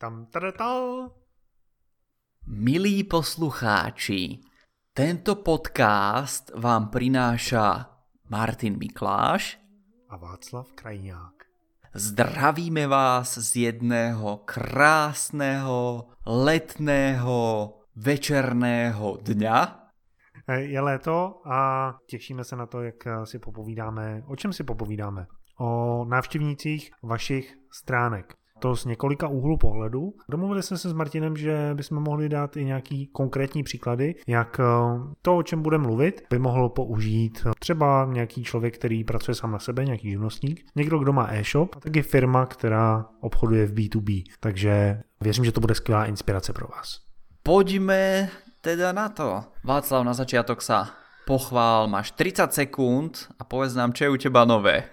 [0.00, 0.26] Tam.
[2.46, 4.40] Milí poslucháči,
[4.96, 7.84] tento podcast vám prináša
[8.32, 9.60] Martin Mikláš
[10.08, 11.44] a Václav Krajňák.
[11.92, 17.38] Zdravíme vás z jedného krásného letného
[17.96, 19.58] večerného dňa.
[20.48, 24.22] Je léto a těšíme se na to, jak si popovídáme.
[24.26, 25.26] O čem si popovídáme?
[25.60, 30.12] O návštěvnících vašich stránek to z několika úhlů pohledu.
[30.28, 34.64] Domluvili jsme se s Martinem, že bychom mohli dát i nějaký konkrétní příklady, jak eh,
[35.22, 39.58] to, o čem bude mluvit, by mohl použít třeba nějaký člověk, který pracuje sám na
[39.58, 44.22] sebe, nějaký živnostník, někdo, kdo má e-shop, a taky firma, která obchoduje v B2B.
[44.40, 47.00] Takže věřím, že to bude skvělá inspirace pro vás.
[47.42, 48.28] Pojďme
[48.60, 49.44] teda na to.
[49.64, 50.92] Václav, na začiatok sa
[51.24, 54.84] pochvál, máš 30 sekúnd a povedz nám, čo je u teba nové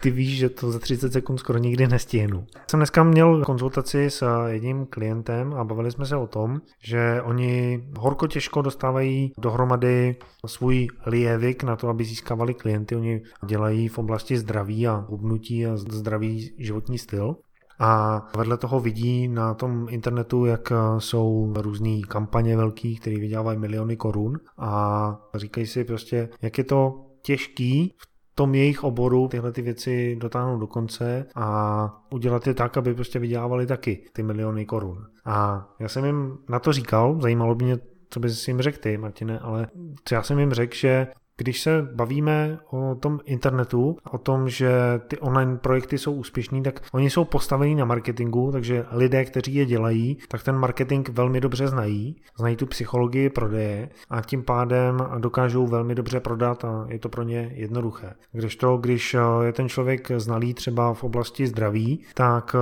[0.00, 2.46] ty víš, že to za 30 sekund skoro nikdy nestihnu.
[2.70, 7.82] Jsem dneska měl konzultaci s jedním klientem a bavili jsme se o tom, že oni
[7.98, 12.96] horko těžko dostávají dohromady svůj lievik na to, aby získávali klienty.
[12.96, 17.36] Oni dělají v oblasti zdraví a hubnutí a zdravý životní styl.
[17.82, 23.96] A vedle toho vidí na tom internetu, jak jsou různé kampaně velký, které vydělávají miliony
[23.96, 29.62] korun a říkají si prostě, jak je to těžký v tom jejich oboru tyhle ty
[29.62, 35.06] věci dotáhnout do konce a udělat je tak, aby prostě vydělávali taky ty miliony korun.
[35.24, 37.78] A já jsem jim na to říkal, zajímalo by mě,
[38.10, 39.68] co bys jim řekl ty, Martine, ale
[40.12, 41.06] já jsem jim řekl, že
[41.40, 44.70] když se bavíme o tom internetu, o tom, že
[45.08, 49.66] ty online projekty jsou úspěšní, tak oni jsou postavení na marketingu, takže lidé, kteří je
[49.66, 55.66] dělají, tak ten marketing velmi dobře znají, znají tu psychologii prodeje a tím pádem dokážou
[55.66, 58.14] velmi dobře prodat a je to pro ně jednoduché.
[58.32, 62.56] Když to, když je ten člověk znalý třeba v oblasti zdraví, tak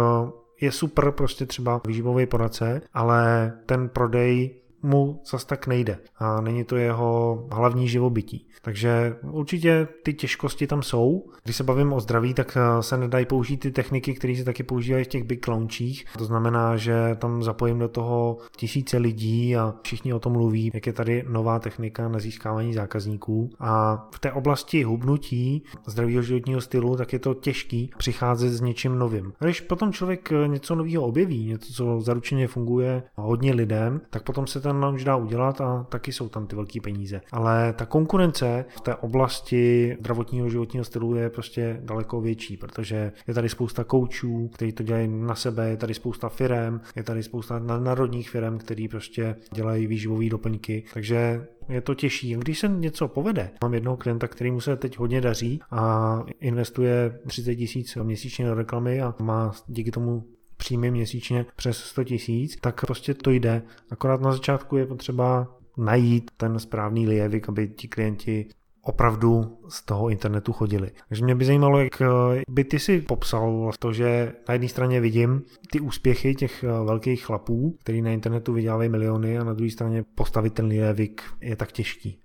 [0.61, 6.65] je super prostě třeba výživový poradce, ale ten prodej mu zas tak nejde a není
[6.65, 8.49] to jeho hlavní živobytí.
[8.63, 11.25] Takže určitě ty těžkosti tam jsou.
[11.45, 14.63] Když se bavím o zdraví, tak eh, se nedají použít ty techniky, které se taky
[14.63, 16.05] používají v těch big launchích.
[16.19, 20.87] To znamená, že tam zapojím do toho tisíce lidí a všichni o tom mluví, jak
[20.87, 23.51] je tady nová technika na získávání zákazníků.
[23.61, 28.99] A v té oblasti hubnutí zdravého životního stylu, tak je to těžký přicházet s něčím
[28.99, 29.33] novým.
[29.39, 34.47] Když potom člověk eh, něco nového objeví, něco, co zaručeně funguje hodně lidem, tak potom
[34.47, 37.21] se ten launch dá udělat a taky jsou tam ty velké peníze.
[37.33, 43.35] Ale ta konkurence v té oblasti zdravotního životního stylu je prostě daleko větší, protože je
[43.35, 47.59] tady spousta koučů, kteří to dělají na sebe, je tady spousta firem, je tady spousta
[47.59, 52.35] národních firm, který prostě dělají výživové doplňky, takže je to těžší.
[52.35, 57.19] Když se něco povede, mám jednoho klienta, který mu se teď hodně daří a investuje
[57.27, 60.25] 30 tisíc měsíčně do reklamy a má díky tomu
[60.59, 63.63] příjmy měsíčně přes 100 tisíc, tak prostě to jde.
[63.91, 68.47] Akorát na začátku je potřeba najít ten správný lievik, aby ti klienti
[68.83, 70.91] opravdu z toho internetu chodili.
[71.09, 72.07] Takže mě by zajímalo, jak eh,
[72.51, 77.25] by ty si popsal to, že na jedné straně vidím ty úspěchy těch eh, velkých
[77.25, 81.73] chlapů, který na internetu vydělávají miliony a na druhé straně postavit ten lievik je tak
[81.73, 82.19] těžký.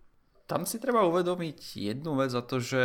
[0.44, 2.84] Tam si treba uvedomiť jednu vec a to, že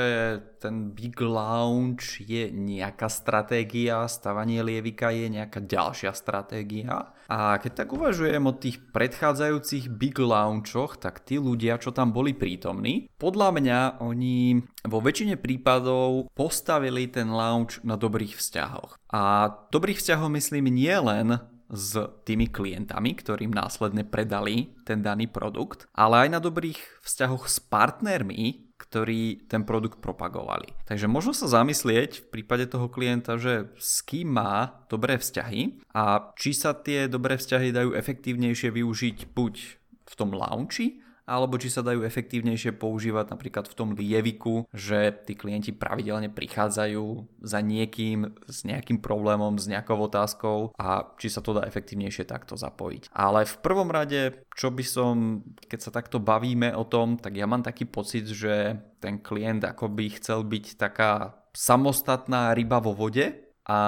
[0.63, 7.11] ten big launch je nejaká stratégia, stavanie lievika je nejaká ďalšia stratégia.
[7.27, 12.31] A keď tak uvažujem o tých predchádzajúcich big launchoch, tak tí ľudia, čo tam boli
[12.33, 19.03] prítomní, podľa mňa oni vo väčšine prípadov postavili ten launch na dobrých vzťahoch.
[19.11, 25.85] A dobrých vzťahov myslím nie len s tými klientami, ktorým následne predali ten daný produkt,
[25.93, 30.73] ale aj na dobrých vzťahoch s partnermi, ktorí ten produkt propagovali.
[30.89, 36.33] Takže možno sa zamyslieť v prípade toho klienta, že s kým má dobré vzťahy a
[36.39, 39.55] či sa tie dobré vzťahy dajú efektívnejšie využiť buď
[40.09, 45.37] v tom launchi, alebo či sa dajú efektívnejšie používať napríklad v tom lieviku, že tí
[45.37, 47.05] klienti pravidelne prichádzajú
[47.45, 52.57] za niekým s nejakým problémom, s nejakou otázkou a či sa to dá efektívnejšie takto
[52.57, 53.13] zapojiť.
[53.13, 57.45] Ale v prvom rade, čo by som, keď sa takto bavíme o tom, tak ja
[57.45, 63.48] mám taký pocit, že ten klient ako by chcel byť taká samostatná ryba vo vode,
[63.69, 63.79] a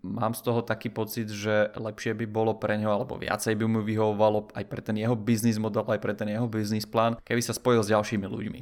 [0.00, 3.80] mám z toho taký pocit, že lepšie by bolo pre neho, alebo viacej by mu
[3.84, 7.52] vyhovovalo aj pre ten jeho biznis model, aj pre ten jeho biznis plán, keby sa
[7.52, 8.60] spojil s ďalšími ľuďmi.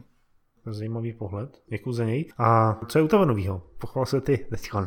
[0.69, 2.29] Zajímavý pohled, děkuji za něj.
[2.39, 3.63] A co je u tebe novýho?
[3.81, 4.87] Pochval se ty teďkon.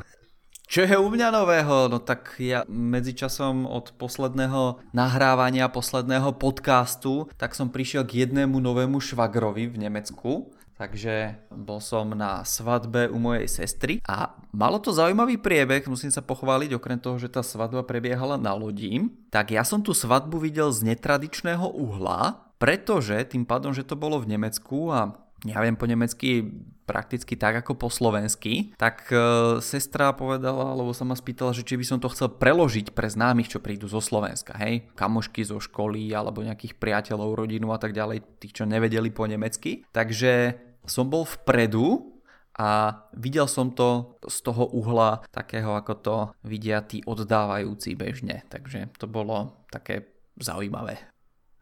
[0.71, 1.91] Čo je u mňa nového?
[1.91, 9.03] No tak ja medzičasom od posledného nahrávania, posledného podcastu, tak som prišiel k jednému novému
[9.03, 15.37] švagrovi v Nemecku takže bol som na svadbe u mojej sestry a malo to zaujímavý
[15.37, 19.85] priebeh, musím sa pochváliť, okrem toho, že tá svadba prebiehala na lodí, tak ja som
[19.85, 25.13] tú svadbu videl z netradičného uhla, pretože tým pádom, že to bolo v Nemecku a
[25.45, 26.49] ja viem po nemecky
[26.85, 29.17] prakticky tak ako po slovensky, tak e,
[29.63, 33.47] sestra povedala, alebo sa ma spýtala, že či by som to chcel preložiť pre známych,
[33.47, 38.43] čo prídu zo Slovenska, hej, kamošky zo školy alebo nejakých priateľov, rodinu a tak ďalej,
[38.43, 39.87] tých, čo nevedeli po nemecky.
[39.89, 42.11] Takže som bol vpredu
[42.59, 48.43] a videl som to z toho uhla takého, ako to vidia tí oddávajúci bežne.
[48.51, 50.03] Takže to bolo také
[50.35, 50.97] zaujímavé.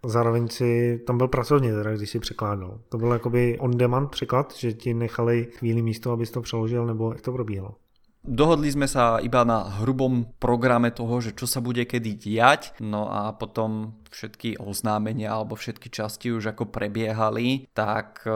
[0.06, 2.80] Zároveň si tam byl pracovně, teda, když si překládal.
[2.89, 7.22] To byl jakoby on-demand překlad, že ti nechali chvíli místo, abys to přeložil, nebo jak
[7.22, 7.75] to probíhalo?
[8.19, 13.07] Dohodli sme sa iba na hrubom programe toho, že čo sa bude kedy diať, no
[13.07, 18.36] a potom všetky oznámenia alebo všetky časti už ako prebiehali, tak e,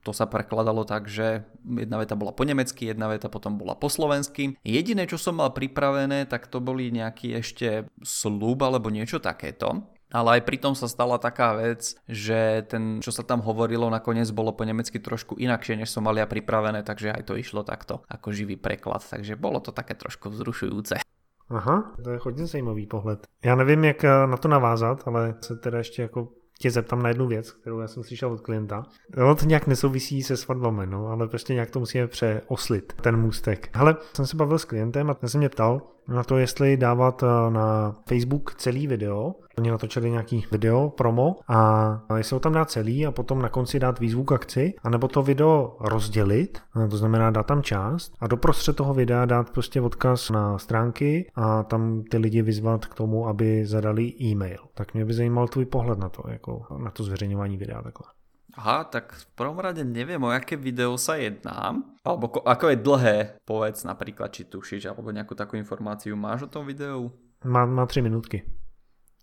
[0.00, 3.92] to sa prekladalo tak, že jedna veta bola po nemecky, jedna veta potom bola po
[3.92, 4.56] slovensky.
[4.64, 9.94] Jediné, čo som mal pripravené, tak to boli nejaký ešte slúb alebo niečo takéto.
[10.14, 14.54] Ale aj pritom sa stala taká vec, že ten, čo sa tam hovorilo, nakoniec bolo
[14.54, 18.30] po nemecky trošku inakšie, než som mal ja pripravené, takže aj to išlo takto ako
[18.30, 19.02] živý preklad.
[19.02, 21.02] Takže bolo to také trošku vzrušujúce.
[21.50, 23.26] Aha, to je hodně zajímavý pohled.
[23.44, 26.28] Já nevím, jak eh, na to navázat, ale se teda ještě jako
[26.58, 28.82] tě zeptám na jednu věc, kterou já jsem slyšel od klienta.
[29.16, 33.68] No, to nějak nesouvisí se svatbami, no, ale prostě nějak to musíme přeoslit, ten můstek.
[33.76, 37.22] Hele, jsem se bavil s klientem a ten se mě ptal, na to, jestli dávat
[37.22, 39.34] eh, na Facebook celý video.
[39.58, 43.80] Oni natočili nějaký video, promo a jestli ho tam dát celý a potom na konci
[43.80, 48.26] dát výzvu k akci, anebo to video rozdělit, eh, to znamená dát tam část a
[48.26, 53.28] doprostřed toho videa dát prostě odkaz na stránky a tam ty lidi vyzvat k tomu,
[53.28, 54.58] aby zadali e-mail.
[54.74, 58.13] Tak mě by zajímal tvůj pohled na to, jako na to zveřejňování videa takhle.
[58.54, 61.74] Aha, tak v prvom rade neviem, o aké video sa jedná.
[62.06, 66.62] Alebo ako je dlhé, povedz napríklad, či tušíš, alebo nejakú takú informáciu máš o tom
[66.62, 67.10] videu?
[67.42, 68.46] Má, má 3 minútky.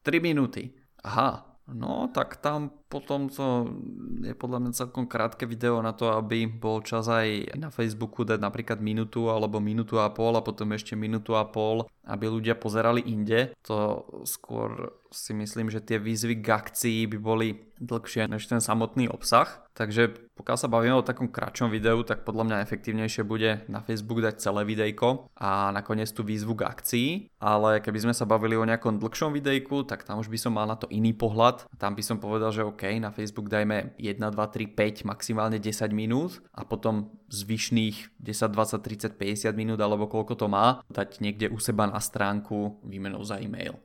[0.03, 0.75] 3 minúty.
[0.99, 3.71] Aha, no tak tam potom to
[4.19, 8.43] je podľa mňa celkom krátke video na to, aby bol čas aj na Facebooku dať
[8.43, 12.99] napríklad minútu alebo minútu a pol a potom ešte minútu a pol, aby ľudia pozerali
[13.07, 13.55] inde.
[13.71, 17.47] To skôr si myslím, že tie výzvy k akcii by boli
[17.81, 19.63] dlhšie než ten samotný obsah.
[19.75, 24.23] Takže pokiaľ sa bavíme o takom kratšom videu, tak podľa mňa efektívnejšie bude na Facebook
[24.23, 27.09] dať celé videjko a nakoniec tú výzvu k akcii.
[27.43, 30.67] Ale keby sme sa bavili o nejakom dlhšom videjku, tak tam už by som mal
[30.69, 31.67] na to iný pohľad.
[31.75, 35.61] Tam by som povedal, že OK, OK, na Facebook dajme 1, 2, 3, 5, maximálne
[35.61, 41.21] 10 minút a potom zvyšných 10, 20, 30, 50 minút alebo koľko to má, dať
[41.21, 43.77] niekde u seba na stránku výmenou za e-mail.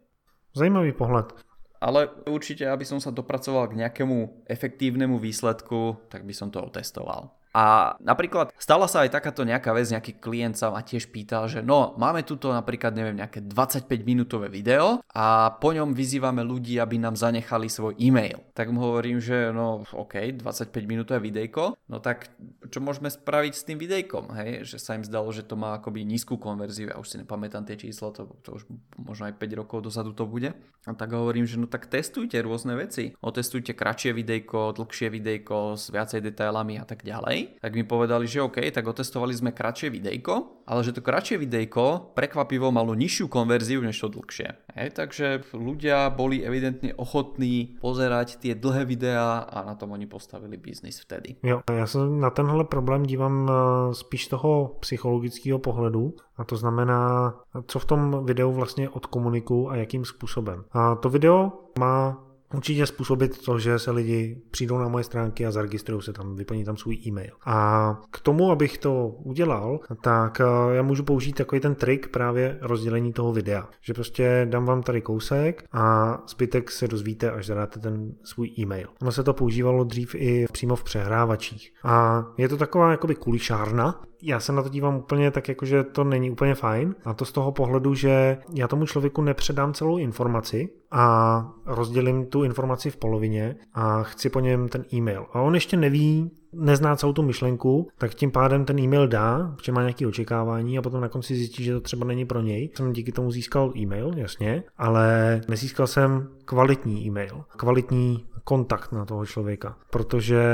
[0.57, 1.37] Zajímavý pohľad.
[1.77, 7.36] Ale určite, aby som sa dopracoval k nejakému efektívnemu výsledku, tak by som to otestoval.
[7.57, 11.65] A napríklad stala sa aj takáto nejaká vec, nejaký klient sa ma tiež pýtal, že
[11.65, 17.01] no, máme tuto napríklad, neviem, nejaké 25 minútové video a po ňom vyzývame ľudí, aby
[17.01, 18.45] nám zanechali svoj e-mail.
[18.53, 22.29] Tak mu hovorím, že no, OK, 25 minútové videjko, no tak
[22.69, 24.69] čo môžeme spraviť s tým videjkom, hej?
[24.69, 27.81] Že sa im zdalo, že to má akoby nízku konverziu, ja už si nepamätám tie
[27.81, 28.69] čísla, to, to už
[29.01, 30.53] možno aj 5 rokov dozadu to bude.
[30.85, 33.17] A tak hovorím, že no tak testujte rôzne veci.
[33.25, 38.43] Otestujte kratšie videjko, dlhšie videjko s viacej detailami a tak ďalej tak mi povedali, že
[38.43, 43.81] OK, tak otestovali sme kratšie videjko, ale že to kratšie videjko prekvapivo malo nižšiu konverziu
[43.81, 44.49] než to dlhšie.
[44.77, 50.57] Hej, takže ľudia boli evidentne ochotní pozerať tie dlhé videá a na tom oni postavili
[50.57, 51.37] biznis vtedy.
[51.43, 57.35] Jo, já se na tenhle problém dívám eh, spíš toho psychologického pohledu a to znamená,
[57.67, 60.65] co v tom videu vlastně odkomunikuju a jakým způsobem.
[60.73, 65.51] A to video má určitě způsobit to, že se lidi přijdou na moje stránky a
[65.51, 67.33] zaregistrují se tam, vyplní tam svůj e-mail.
[67.47, 72.59] A k tomu, abych to udělal, tak eh, já můžu použít takový ten trik právě
[72.61, 73.69] rozdělení toho videa.
[73.81, 78.89] Že prostě dám vám tady kousek a zbytek se dozvíte, až zadáte ten svůj e-mail.
[79.03, 81.73] Ono se to používalo dřív i přímo v přehrávačích.
[81.85, 85.85] A je to taková jakoby kulišárna, já se na to dívám úplně tak, jako že
[85.85, 86.95] to není úplně fajn.
[87.05, 92.45] A to z toho pohledu, že já tomu člověku nepředám celou informaci a rozdělím tu
[92.45, 95.27] informaci v polovině a chci po něm ten e-mail.
[95.33, 99.73] A on ještě neví, nezná celou tu myšlenku, tak tím pádem ten e-mail dá, protože
[99.73, 102.71] má nějaké očekávání a potom na konci zjistí, že to třeba není pro něj.
[102.77, 109.27] Jsem díky tomu získal e-mail, jasně, ale nezískal jsem kvalitní e-mail, kvalitní kontakt na toho
[109.27, 110.45] člověka, protože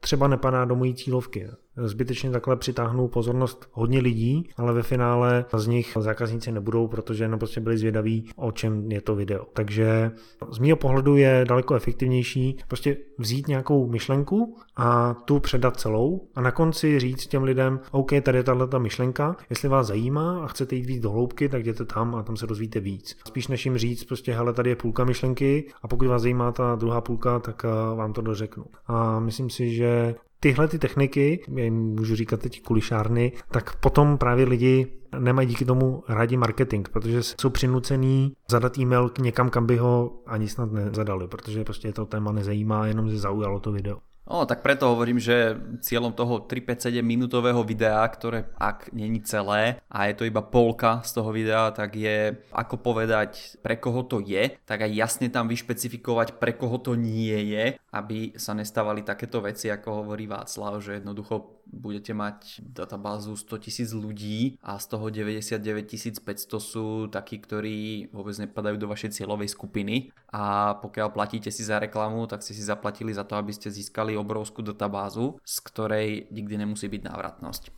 [0.00, 1.48] třeba nepadá do mojí cílovky.
[1.76, 7.38] Zbytečně takhle přitáhnou pozornost hodně lidí, ale ve finále z nich zákazníci nebudou, protože jenom
[7.38, 9.44] prostě byli zvědaví, o čem je to video.
[9.52, 10.10] Takže
[10.50, 16.40] z mého pohledu je daleko efektivnější prostě vzít nějakou myšlenku a tu předat celou a
[16.40, 20.46] na konci říct těm lidem, OK, tady je tahle ta myšlenka, jestli vás zajímá a
[20.46, 23.16] chcete jít víc do hloubky, tak jděte tam a tam se dozvíte víc.
[23.26, 26.74] Spíš než jim říct, prostě hele, tady je půlka myšlenky a pokud vás zajímá ta
[26.74, 28.64] druhá půlka, tak eh, vám to dořeknu.
[28.86, 34.18] A myslím si, že tyhle ty techniky, já jim můžu říkat teď kulišárny, tak potom
[34.18, 34.86] právě lidi
[35.18, 40.48] nemají díky tomu rádi marketing, protože jsou přinucený zadat e-mail někam, kam by ho ani
[40.48, 43.98] snad nezadali, protože prostě to téma nezajímá, jenom se zaujalo to video.
[44.26, 45.54] No, tak preto hovorím, že
[45.86, 51.14] cieľom toho 357 minútového videa, ktoré ak není celé a je to iba polka z
[51.14, 56.42] toho videa, tak je ako povedať, pre koho to je, tak aj jasne tam vyšpecifikovať,
[56.42, 61.56] pre koho to nie je, aby sa nestávali takéto veci, ako hovorí Václav, že jednoducho
[61.66, 68.38] budete mať databázu 100 tisíc ľudí a z toho 99 500 sú takí, ktorí vôbec
[68.38, 70.14] nepadajú do vašej cieľovej skupiny.
[70.30, 74.14] A pokiaľ platíte si za reklamu, tak ste si zaplatili za to, aby ste získali
[74.16, 77.70] obrovskú databázu, z ktorej nikdy nemusí byť návratnosť.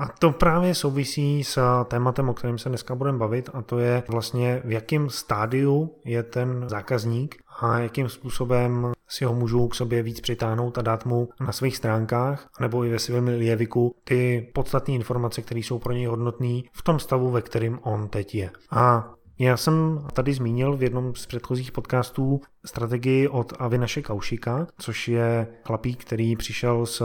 [0.00, 4.02] A to právě souvisí s tématem, o kterém se dneska budeme bavit, a to je
[4.08, 10.02] vlastně v jakém stádiu je ten zákazník a jakým způsobem si ho můžu k sobě
[10.02, 14.94] víc přitáhnout a dát mu na svých stránkách nebo i ve svém lieviku ty podstatné
[14.94, 18.50] informace, které jsou pro něj hodnotné v tom stavu, ve kterém on teď je.
[18.70, 25.08] A já jsem tady zmínil v jednom z předchozích podcastů strategii od Avinaše Kaušika, což
[25.08, 27.02] je chlapík, který přišel s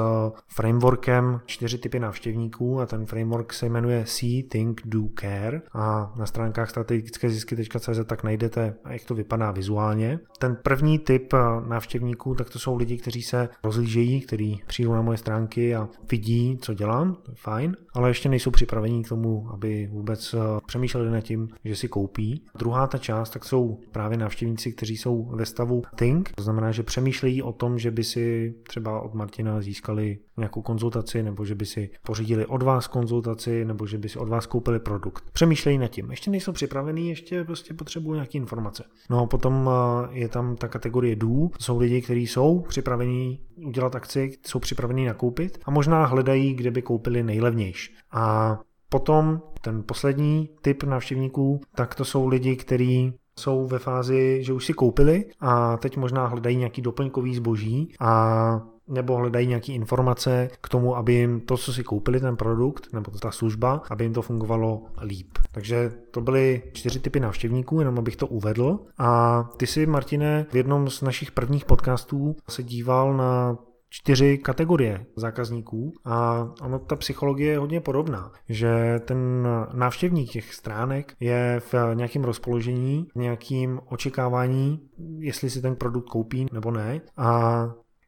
[0.47, 6.25] frameworkem čtyři typy návštěvníků a ten framework se jmenuje See, Think, Do, Care a na
[6.25, 10.19] stránkách strategické zisky.cz tak najdete, jak to vypadá vizuálně.
[10.39, 11.33] Ten první typ
[11.67, 16.57] návštěvníků, tak to jsou lidi, kteří se rozlížejí, kteří přijdou na moje stránky a vidí,
[16.61, 20.35] co dělám, to je fajn, ale ještě nejsou připraveni k tomu, aby vůbec
[20.67, 22.41] přemýšleli nad tím, že si koupí.
[22.57, 26.83] Druhá ta část, tak jsou právě návštěvníci, kteří jsou ve stavu think, to znamená, že
[26.83, 31.65] přemýšlejí o tom, že by si třeba od Martina získali nějakou konzultaci, nebo že by
[31.65, 35.23] si pořídili od vás konzultaci, nebo že by si od vás koupili produkt.
[35.31, 36.11] Přemýšlejí nad tím.
[36.11, 38.83] Ještě nejsou připravený, ještě prostě potřebují nějaké informace.
[39.09, 43.95] No a potom eh, je tam ta kategorie do, jsou lidi, kteří jsou připravení udělat
[43.95, 47.95] akci, jsou připravení nakoupit a možná hledají, kde by koupili nejlevnější.
[48.11, 48.59] A
[48.89, 54.65] Potom ten poslední typ návštěvníků, tak to jsou lidi, kteří jsou ve fázi, že už
[54.65, 60.69] si koupili a teď možná hledají nějaký doplňkový zboží a nebo hledají nějaké informace k
[60.69, 64.21] tomu, aby jim to, co si koupili, ten produkt nebo ta služba, aby jim to
[64.21, 65.37] fungovalo líp.
[65.51, 68.79] Takže to byly čtyři typy návštěvníků, jenom abych to uvedl.
[68.97, 73.57] A ty si, Martine, v jednom z našich prvních podcastů se díval na
[73.95, 81.15] čtyři kategorie zákazníků a ono, ta psychologie je hodně podobná, že ten návštěvník těch stránek
[81.19, 84.79] je v nějakém rozpoložení, v nějakým očekávání,
[85.19, 87.61] jestli si ten produkt koupí nebo ne a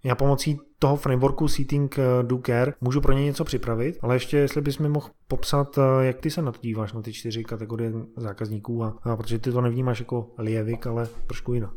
[0.04, 4.62] já pomocí toho frameworku Seating Do Care můžu pro ně něco připravit, ale ještě jestli
[4.62, 8.84] bys mi mohl popsat, jak ty se na to díváš, na ty čtyři kategorie zákazníků,
[8.84, 11.72] a, a protože ty to nevnímáš jako lievik, ale trošku jinak.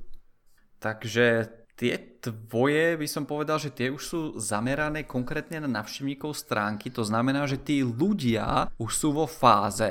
[0.78, 1.48] Takže
[1.80, 7.00] tie tvoje, by som povedal, že tie už sú zamerané konkrétne na navštevníkov stránky, to
[7.00, 9.88] znamená, že tí ľudia už sú vo fáze,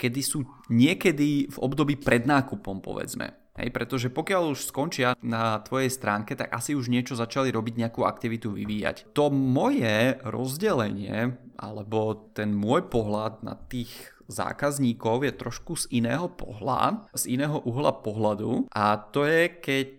[0.00, 3.36] kedy sú niekedy v období pred nákupom, povedzme.
[3.58, 8.06] Hej, pretože pokiaľ už skončia na tvojej stránke, tak asi už niečo začali robiť, nejakú
[8.06, 9.10] aktivitu vyvíjať.
[9.18, 13.90] To moje rozdelenie, alebo ten môj pohľad na tých
[14.28, 19.92] zákazníkov je trošku z iného pohľa, z iného uhla pohľadu a to je, keď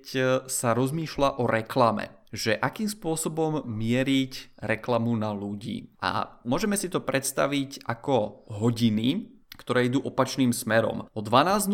[0.46, 5.90] sa rozmýšľa o reklame že akým spôsobom mieriť reklamu na ľudí.
[5.98, 11.10] A môžeme si to predstaviť ako hodiny, ktoré idú opačným smerom.
[11.12, 11.74] O 12.00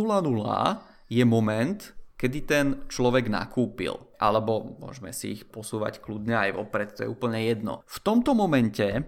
[1.11, 1.79] je moment,
[2.15, 3.99] kedy ten človek nakúpil.
[4.15, 7.83] Alebo môžeme si ich posúvať kľudne aj vopred, to je úplne jedno.
[7.85, 9.03] V tomto momente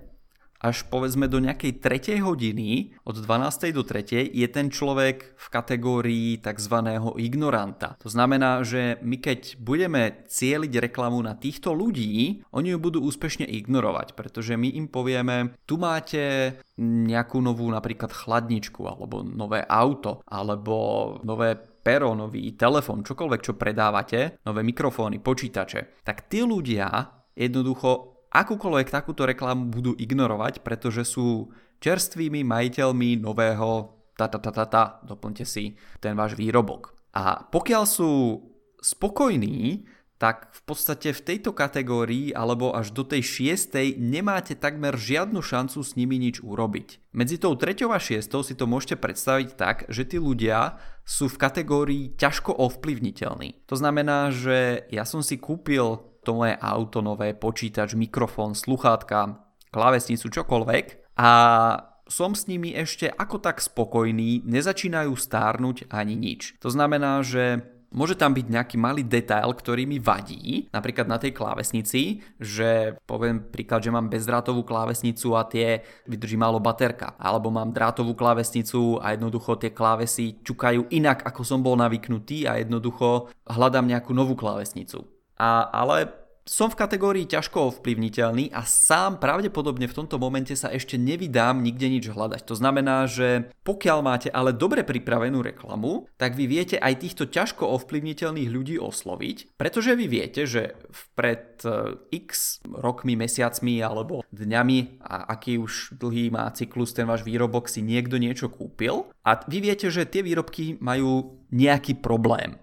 [0.57, 3.69] až povedzme do nejakej tretej hodiny, od 12.
[3.73, 4.33] do 3.
[4.33, 6.75] je ten človek v kategórii tzv.
[7.21, 7.95] ignoranta.
[8.01, 13.45] To znamená, že my keď budeme cieliť reklamu na týchto ľudí, oni ju budú úspešne
[13.45, 21.17] ignorovať, pretože my im povieme, tu máte nejakú novú napríklad chladničku, alebo nové auto, alebo
[21.25, 26.91] nové pero, nový telefón, čokoľvek, čo predávate, nové mikrofóny, počítače, tak tí ľudia
[27.37, 31.49] jednoducho akúkoľvek takúto reklamu budú ignorovať, pretože sú
[31.81, 36.93] čerstvými majiteľmi nového ta ta ta ta ta, doplňte si ten váš výrobok.
[37.13, 38.41] A pokiaľ sú
[38.81, 39.85] spokojní,
[40.17, 45.77] tak v podstate v tejto kategórii alebo až do tej šiestej nemáte takmer žiadnu šancu
[45.85, 47.13] s nimi nič urobiť.
[47.13, 51.37] Medzi tou treťou a šiestou si to môžete predstaviť tak, že tí ľudia sú v
[51.37, 53.69] kategórii ťažko ovplyvniteľní.
[53.69, 60.27] To znamená, že ja som si kúpil to moje auto nové, počítač, mikrofón, sluchátka, klávesnicu,
[60.27, 61.31] čokoľvek a
[62.07, 66.59] som s nimi ešte ako tak spokojný, nezačínajú stárnuť ani nič.
[66.63, 71.31] To znamená, že Môže tam byť nejaký malý detail, ktorý mi vadí, napríklad na tej
[71.31, 77.71] klávesnici, že poviem príklad, že mám bezdrátovú klávesnicu a tie vydrží málo baterka, alebo mám
[77.71, 83.87] drátovú klávesnicu a jednoducho tie klávesy čukajú inak, ako som bol navyknutý a jednoducho hľadám
[83.87, 85.07] nejakú novú klávesnicu.
[85.37, 90.95] A, ale som v kategórii ťažko ovplyvniteľný a sám pravdepodobne v tomto momente sa ešte
[90.95, 92.47] nevydám nikde nič hľadať.
[92.47, 97.67] To znamená, že pokiaľ máte ale dobre pripravenú reklamu, tak vy viete aj týchto ťažko
[97.67, 100.79] ovplyvniteľných ľudí osloviť, pretože vy viete, že
[101.19, 107.27] pred e, x rokmi, mesiacmi alebo dňami a aký už dlhý má cyklus ten váš
[107.27, 112.55] výrobok si niekto niečo kúpil a vy viete, že tie výrobky majú nejaký problém.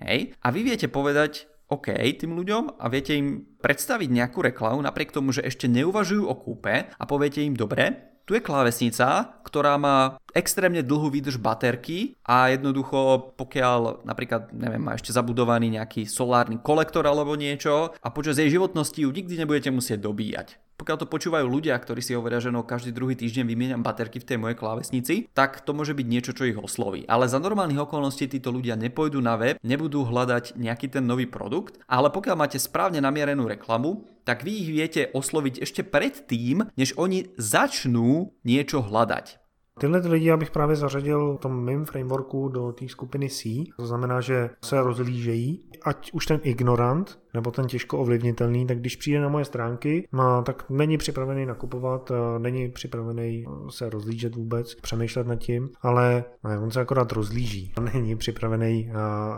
[0.00, 0.32] Hej?
[0.40, 5.36] A vy viete povedať, OK tým ľuďom a viete im predstaviť nejakú reklamu napriek tomu,
[5.36, 10.84] že ešte neuvažujú o kúpe a poviete im dobre, tu je klávesnica, ktorá má extrémne
[10.84, 17.32] dlhú výdrž baterky a jednoducho pokiaľ napríklad, neviem, má ešte zabudovaný nejaký solárny kolektor alebo
[17.40, 20.60] niečo a počas jej životnosti ju nikdy nebudete musieť dobíjať.
[20.78, 24.28] Pokiaľ to počúvajú ľudia, ktorí si hovoria, že no každý druhý týždeň vymieňam baterky v
[24.30, 27.02] tej mojej klávesnici, tak to môže byť niečo, čo ich osloví.
[27.10, 31.82] Ale za normálnych okolností títo ľudia nepôjdu na web, nebudú hľadať nejaký ten nový produkt,
[31.90, 37.34] ale pokiaľ máte správne namierenú reklamu, tak vy ich viete osloviť ešte predtým, než oni
[37.34, 39.47] začnú niečo hľadať.
[39.78, 43.64] Tyhle lidi já bych právě zařadil v tom mým frameworku do té skupiny C.
[43.76, 48.96] To znamená, že se rozlížejí, ať už ten ignorant, nebo ten těžko ovlivnitelný, tak když
[48.96, 55.26] přijde na moje stránky, má, tak není připravený nakupovat, není připravený se rozlížet vůbec, přemýšlet
[55.26, 57.72] nad tím, ale ne, on se akorát rozlíží.
[57.94, 58.90] Není připravený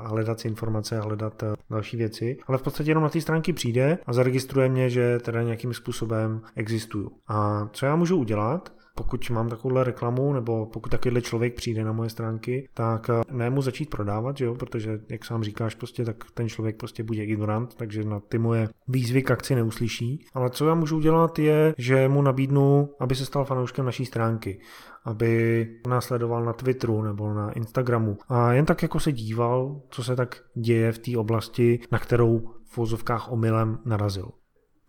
[0.03, 3.99] hledat si informace a hledat další věci, ale v podstatě jenom na té stránky přijde
[4.07, 7.11] a zaregistruje mě, že teda nějakým způsobem existuju.
[7.29, 8.73] A co já můžu udělat?
[9.01, 13.51] Pokud mám takovouhle reklamu, nebo pokud takovýhle člověk přijde na moje stránky, tak eh, ne
[13.51, 17.75] mu začít prodávat, jo, protože jak sám říkáš, prostě, tak ten člověk prostě bude ignorant,
[17.75, 20.27] takže na ty moje výzvy k akci neuslyší.
[20.35, 24.61] Ale co já můžu udělat je, že mu nabídnu, aby se stal fanouškem naší stránky
[25.05, 30.05] aby nás sledoval na Twitteru nebo na Instagramu a jen tak jako se díval, co
[30.05, 34.31] se tak děje v té oblasti, na kterou v vozovkách omylem narazil.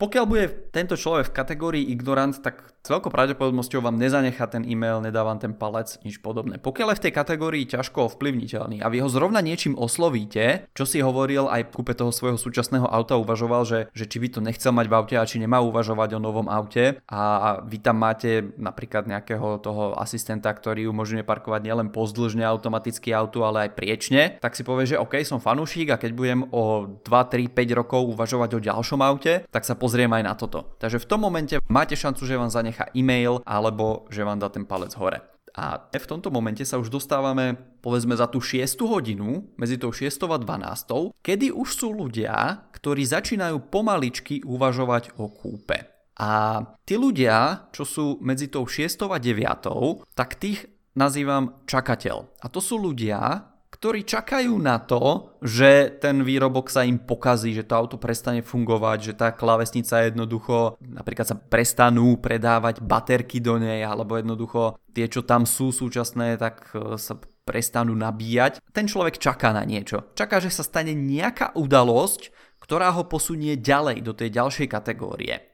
[0.02, 5.06] Pokiaľ bude tento človek v kategórii ignorant, tak s veľkou pravdepodobnosťou vám nezanechá ten e-mail,
[5.06, 6.58] nedá vám ten palec, nič podobné.
[6.58, 10.98] Pokiaľ je v tej kategórii ťažko ovplyvniteľný a vy ho zrovna niečím oslovíte, čo si
[10.98, 14.74] hovoril aj v kúpe toho svojho súčasného auta, uvažoval, že, že či by to nechcel
[14.74, 17.22] mať v aute a či nemá uvažovať o novom aute a
[17.62, 23.70] vy tam máte napríklad nejakého toho asistenta, ktorý umožňuje parkovať nielen pozdĺžne automaticky auto, ale
[23.70, 27.46] aj priečne, tak si povie, že OK, som fanúšik a keď budem o 2, 3,
[27.46, 30.66] 5 rokov uvažovať o ďalšom aute, tak sa pozriem aj na toto.
[30.82, 34.64] Takže v tom momente máte šancu, že vám zanechá e-mail alebo že vám dá ten
[34.64, 35.20] palec hore.
[35.52, 40.08] A v tomto momente sa už dostávame povedzme za tú 6 hodinu, medzi tou 6
[40.32, 45.92] a 12, kedy už sú ľudia, ktorí začínajú pomaličky uvažovať o kúpe.
[46.16, 52.32] A tí ľudia, čo sú medzi tou 6 a 9, tak tých nazývam čakateľ.
[52.40, 53.51] A to sú ľudia,
[53.82, 58.98] ktorí čakajú na to, že ten výrobok sa im pokazí, že to auto prestane fungovať,
[59.02, 65.26] že tá klávesnica jednoducho, napríklad sa prestanú predávať baterky do nej, alebo jednoducho tie, čo
[65.26, 68.62] tam sú súčasné, tak e, sa prestanú nabíjať.
[68.70, 70.14] Ten človek čaká na niečo.
[70.14, 72.30] Čaká, že sa stane nejaká udalosť,
[72.62, 75.51] ktorá ho posunie ďalej do tej ďalšej kategórie.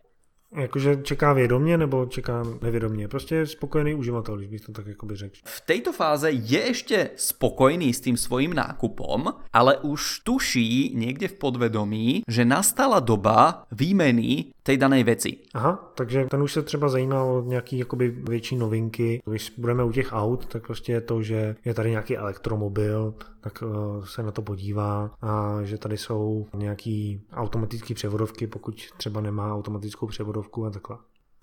[0.56, 3.08] Jakože čeká vědomě nebo čeká nevědomě.
[3.08, 5.36] Prostě je spokojený uživatel, když bych to tak jakoby řekl.
[5.46, 11.34] V tejto fáze je ešte spokojný s tým svojim nákupom, ale už tuší niekde v
[11.34, 15.38] podvedomí, že nastala doba výmeny tej danej veci.
[15.54, 19.22] Aha, takže ten už se třeba zajímá o nějaký jakoby větší novinky.
[19.26, 23.62] Když budeme u těch aut, tak prostě je to, že je tady nějaký elektromobil, tak
[23.62, 29.56] uh, se na to podívá a že tady jsou nějaký automatické převodovky, pokud třeba nemá
[29.56, 30.98] automatickou převodovku a takhle.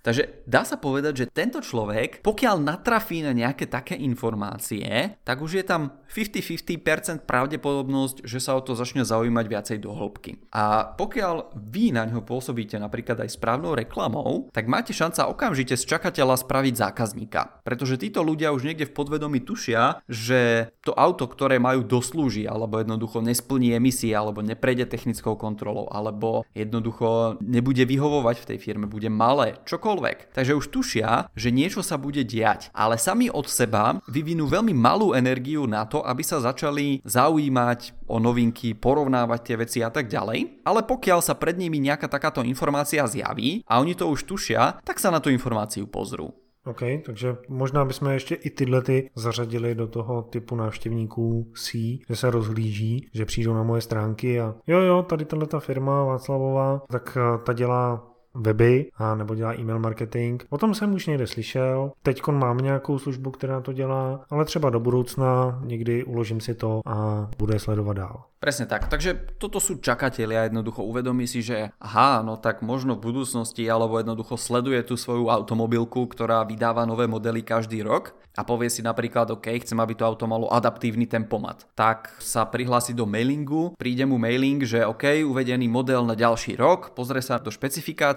[0.05, 5.57] Takže dá sa povedať, že tento človek, pokiaľ natrafí na nejaké také informácie, tak už
[5.57, 10.45] je tam 50-50% pravdepodobnosť, že sa o to začne zaujímať viacej do hĺbky.
[10.53, 15.89] A pokiaľ vy na ňo pôsobíte napríklad aj správnou reklamou, tak máte šanca okamžite z
[15.89, 17.65] čakateľa spraviť zákazníka.
[17.65, 22.77] Pretože títo ľudia už niekde v podvedomí tušia, že to auto, ktoré majú doslúži, alebo
[22.77, 29.09] jednoducho nesplní emisie, alebo neprejde technickou kontrolou, alebo jednoducho nebude vyhovovať v tej firme, bude
[29.09, 29.94] malé, čokoľvek.
[30.35, 35.15] Takže už tušia, že niečo sa bude diať, ale sami od seba vyvinú veľmi malú
[35.15, 40.65] energiu na to, aby sa začali zaujímať o novinky, porovnávať tie veci a tak ďalej.
[40.65, 44.99] Ale pokiaľ sa pred nimi nejaká takáto informácia zjaví a oni to už tušia, tak
[44.99, 46.33] sa na tú informáciu pozrú.
[46.67, 51.79] OK, takže možná bychom ještě i tyhle ty zařadili do toho typu návštěvníků C,
[52.09, 56.05] že se rozhlíží, že přijdou na moje stránky a jo, jo, tady tahle ta firma
[56.05, 60.43] Václavová, tak eh, ta dělá weby a nebo dělá e-mail marketing.
[60.51, 61.93] O tom jsem už někde slyšel.
[62.03, 66.81] Teď mám nějakou službu, která to dělá, ale třeba do budoucna někdy uložím si to
[66.87, 68.25] a bude sledovat dál.
[68.45, 68.93] Presne tak.
[68.93, 73.97] Takže toto sú čakatelia, jednoducho uvedomí si, že aha, no tak možno v budúcnosti alebo
[73.97, 79.33] jednoducho sleduje tú svoju automobilku, ktorá vydáva nové modely každý rok a povie si napríklad,
[79.33, 81.65] OK, chcem, aby to auto malo adaptívny tempomat.
[81.73, 86.93] Tak sa prihlási do mailingu, príde mu mailing, že OK, uvedený model na ďalší rok,
[86.93, 87.49] pozrie sa do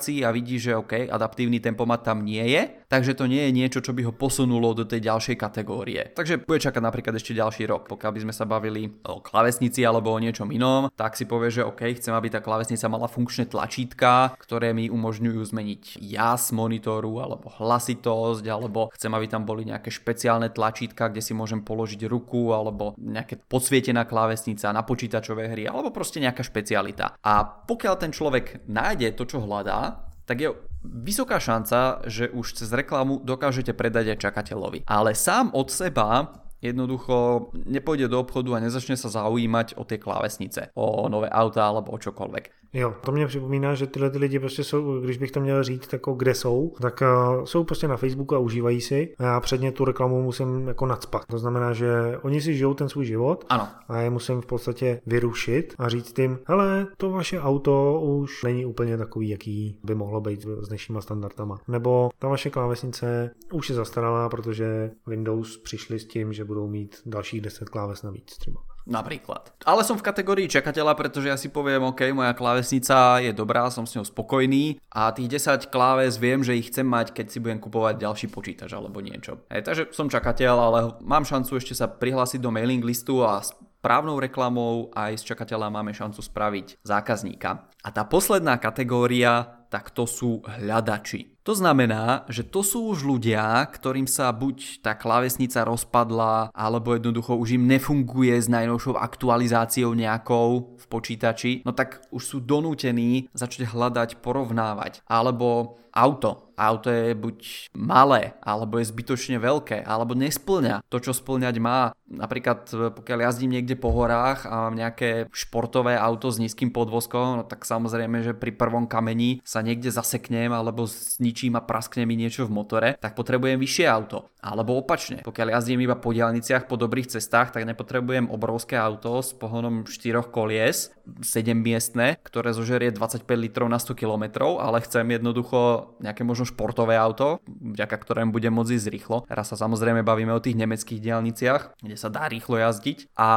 [0.07, 3.79] špecifikácií a vidí, že OK, adaptívny tempomat tam nie je, takže to nie je niečo,
[3.83, 6.01] čo by ho posunulo do tej ďalšej kategórie.
[6.15, 10.15] Takže bude čakať napríklad ešte ďalší rok, pokiaľ by sme sa bavili o klavesnici alebo
[10.15, 14.39] o niečom inom, tak si povie, že OK, chcem, aby tá klávesnica mala funkčné tlačítka,
[14.39, 20.49] ktoré mi umožňujú zmeniť jas monitoru alebo hlasitosť, alebo chcem, aby tam boli nejaké špeciálne
[20.55, 26.23] tlačítka, kde si môžem položiť ruku, alebo nejaké podsvietená klávesnica na počítačové hry, alebo proste
[26.23, 27.19] nejaká špecialita.
[27.19, 29.96] A pokiaľ ten človek nájde to, čo hľadá,
[30.27, 30.51] tak je
[30.83, 34.83] vysoká šanca, že už cez reklamu dokážete predať aj čakateľovi.
[34.83, 40.75] Ale sám od seba jednoducho nepôjde do obchodu a nezačne sa zaujímať o tie klávesnice,
[40.75, 42.66] o nové auta alebo o čokoľvek.
[42.73, 45.93] Jo, to mě připomíná, že tyhle ty lidi prostě jsou, když bych to měl říct,
[45.93, 49.71] jako kde jsou, tak uh, jsou prostě na Facebooku a užívají si a já předně
[49.71, 51.25] tu reklamu musím jako nadspat.
[51.25, 53.67] To znamená, že oni si žijou ten svůj život ano.
[53.87, 58.65] a já musím v podstatě vyrušit a říct jim, hele, to vaše auto už není
[58.65, 61.59] úplně takový, jaký by mohlo být s dnešníma standardama.
[61.67, 66.95] Nebo ta vaše klávesnice už je zastaralá, protože Windows přišli s tím, že budou mít
[67.05, 68.76] dalších 10 kláves navíc třeba.
[68.87, 69.51] Napríklad.
[69.67, 73.83] Ale som v kategórii čakateľa, pretože ja si poviem, OK, moja klávesnica je dobrá, som
[73.83, 77.59] s ňou spokojný a tých 10 kláves viem, že ich chcem mať, keď si budem
[77.59, 79.43] kupovať ďalší počítač alebo niečo.
[79.51, 83.43] Hej, takže som čakateľ, ale mám šancu ešte sa prihlásiť do mailing listu a
[83.87, 87.71] právnou reklamou aj z čakateľa máme šancu spraviť zákazníka.
[87.87, 91.39] A tá posledná kategória, tak to sú hľadači.
[91.47, 97.39] To znamená, že to sú už ľudia, ktorým sa buď tá klávesnica rozpadla, alebo jednoducho
[97.39, 103.71] už im nefunguje s najnovšou aktualizáciou nejakou v počítači, no tak už sú donútení začať
[103.71, 104.99] hľadať, porovnávať.
[105.07, 106.46] Alebo auto.
[106.57, 111.93] Auto je buď malé, alebo je zbytočne veľké, alebo nesplňa to, čo splňať má.
[112.09, 112.65] Napríklad
[112.97, 117.61] pokiaľ jazdím niekde po horách a mám nejaké športové auto s nízkym podvozkom, no tak
[117.61, 122.55] samozrejme, že pri prvom kameni sa niekde zaseknem alebo zničím a praskne mi niečo v
[122.57, 124.33] motore, tak potrebujem vyššie auto.
[124.41, 129.35] Alebo opačne, pokiaľ jazdím iba po diálniciach po dobrých cestách, tak nepotrebujem obrovské auto s
[129.35, 135.91] pohonom 4 kolies, 7 miestne, ktoré zožerie 25 litrov na 100 km, ale chcem jednoducho
[135.99, 139.17] nejaké možno športové auto, vďaka ktorému budem môcť ísť rýchlo.
[139.27, 143.29] Teraz sa samozrejme bavíme o tých nemeckých diálniciach, kde sa dá rýchlo jazdiť a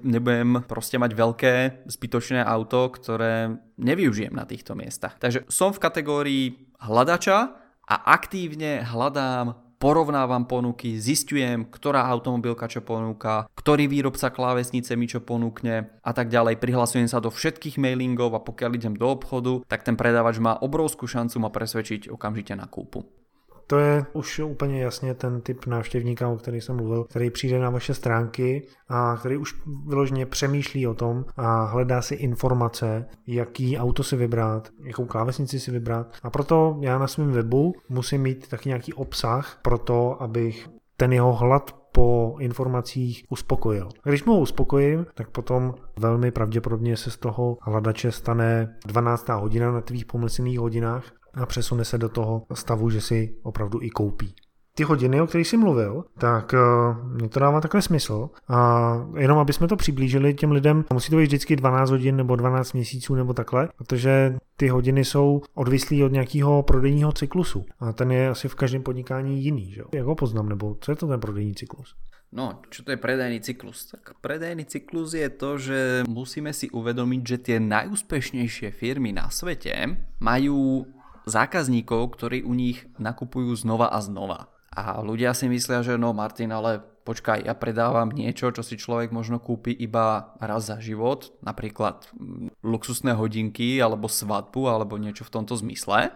[0.00, 1.54] nebudem proste mať veľké
[1.86, 5.20] zbytočné auto, ktoré nevyužijem na týchto miestach.
[5.20, 6.44] Takže som v kategórii
[6.80, 7.38] hľadača
[7.84, 15.24] a aktívne hľadám porovnávam ponuky, zistujem, ktorá automobilka čo ponúka, ktorý výrobca klávesnice mi čo
[15.24, 16.60] ponúkne a tak ďalej.
[16.60, 21.08] Prihlasujem sa do všetkých mailingov a pokiaľ idem do obchodu, tak ten predávač má obrovskú
[21.08, 23.23] šancu ma presvedčiť okamžite na kúpu.
[23.66, 27.70] To je už úplně jasně ten typ návštěvníka, o který jsem mluvil, který přijde na
[27.70, 29.54] vaše stránky a který už
[29.86, 35.70] vyloženě přemýšlí o tom a hledá si informace, jaký auto si vybrat, jakou klávesnici si
[35.70, 36.16] vybrat.
[36.22, 41.12] A proto já na svém webu musím mít taky nějaký obsah pro to, abych ten
[41.12, 43.88] jeho hlad po informacích uspokojil.
[44.04, 49.28] Když mu ho uspokojím, tak potom velmi pravděpodobně se z toho hledače stane 12.
[49.28, 53.90] hodina na tvých pomyslných hodinách a přesune se do toho stavu, že si opravdu i
[53.90, 54.34] koupí.
[54.76, 58.30] ty hodiny, o kterých jsi mluvil, tak uh, mě to dává takhle smysl.
[58.48, 62.36] A jenom aby jsme to přiblížili těm lidem, musí to být vždycky 12 hodin nebo
[62.36, 67.64] 12 měsíců nebo takhle, protože ty hodiny jsou odvislí od nějakého prodejního cyklusu.
[67.80, 69.72] A ten je asi v každém podnikání jiný.
[69.72, 69.82] Že?
[69.94, 71.94] Jak ho poznám, nebo co je to ten prodejní cyklus?
[72.34, 73.94] No, čo to je predajný cyklus?
[73.94, 79.70] Tak predajný cyklus je to, že musíme si uvedomiť, že tie najúspešnejšie firmy na svete
[80.18, 80.82] majú
[81.24, 84.52] zákazníkov, ktorí u nich nakupujú znova a znova.
[84.74, 89.14] A ľudia si myslia, že no Martin, ale počkaj, ja predávam niečo, čo si človek
[89.14, 95.34] možno kúpi iba raz za život, napríklad mm, luxusné hodinky alebo svadbu alebo niečo v
[95.38, 96.10] tomto zmysle.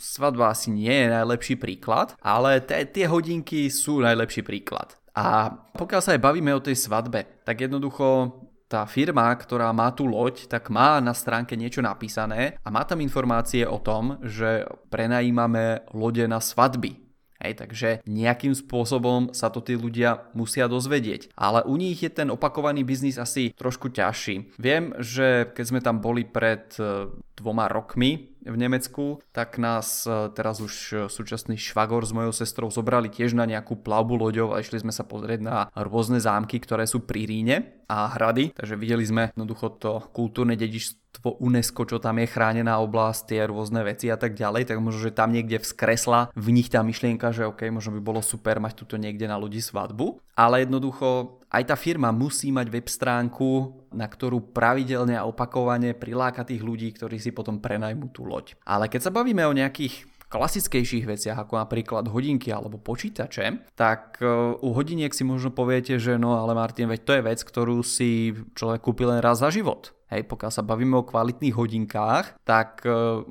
[0.00, 4.96] Svadba asi nie je najlepší príklad, ale tie hodinky sú najlepší príklad.
[5.18, 10.04] A pokiaľ sa aj bavíme o tej svadbe, tak jednoducho tá firma, ktorá má tú
[10.04, 15.88] loď, tak má na stránke niečo napísané a má tam informácie o tom, že prenajímame
[15.96, 17.08] lode na svadby.
[17.38, 21.30] Hej, takže nejakým spôsobom sa to tí ľudia musia dozvedieť.
[21.38, 24.58] Ale u nich je ten opakovaný biznis asi trošku ťažší.
[24.58, 30.32] Viem, že keď sme tam boli pred e, dvoma rokmi v Nemecku, tak nás e,
[30.32, 34.60] teraz už e, súčasný švagor s mojou sestrou zobrali tiež na nejakú plavbu loďov a
[34.64, 38.56] išli sme sa pozrieť na rôzne zámky, ktoré sú pri Ríne a hrady.
[38.56, 43.80] Takže videli sme jednoducho to kultúrne dedičstvo UNESCO, čo tam je chránená oblasť, tie rôzne
[43.84, 47.48] veci a tak ďalej, tak možno, že tam niekde vzkresla v nich tá myšlienka, že
[47.48, 51.76] OK, možno by bolo super mať tuto niekde na ľudí svadbu, ale jednoducho aj tá
[51.76, 53.50] firma musí mať web stránku,
[53.96, 58.56] na ktorú pravidelne a opakovane priláka tých ľudí, ktorí si potom prenajmú tú loď.
[58.68, 64.28] Ale keď sa bavíme o nejakých klasickejších veciach, ako napríklad hodinky alebo počítače, tak e,
[64.60, 68.36] u hodiniek si možno poviete, že no ale Martin, veď to je vec, ktorú si
[68.52, 69.96] človek kúpi len raz za život.
[70.12, 73.24] Hej, pokiaľ sa bavíme o kvalitných hodinkách, tak e,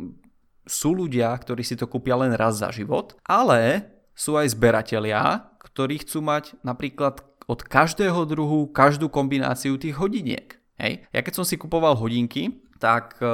[0.66, 6.02] sú ľudia, ktorí si to kúpia len raz za život, ale sú aj zberatelia, ktorí
[6.02, 10.60] chcú mať napríklad od každého druhu každú kombináciu tých hodiniek.
[10.78, 11.08] Hej.
[11.10, 13.26] Ja keď som si kupoval hodinky, tak e,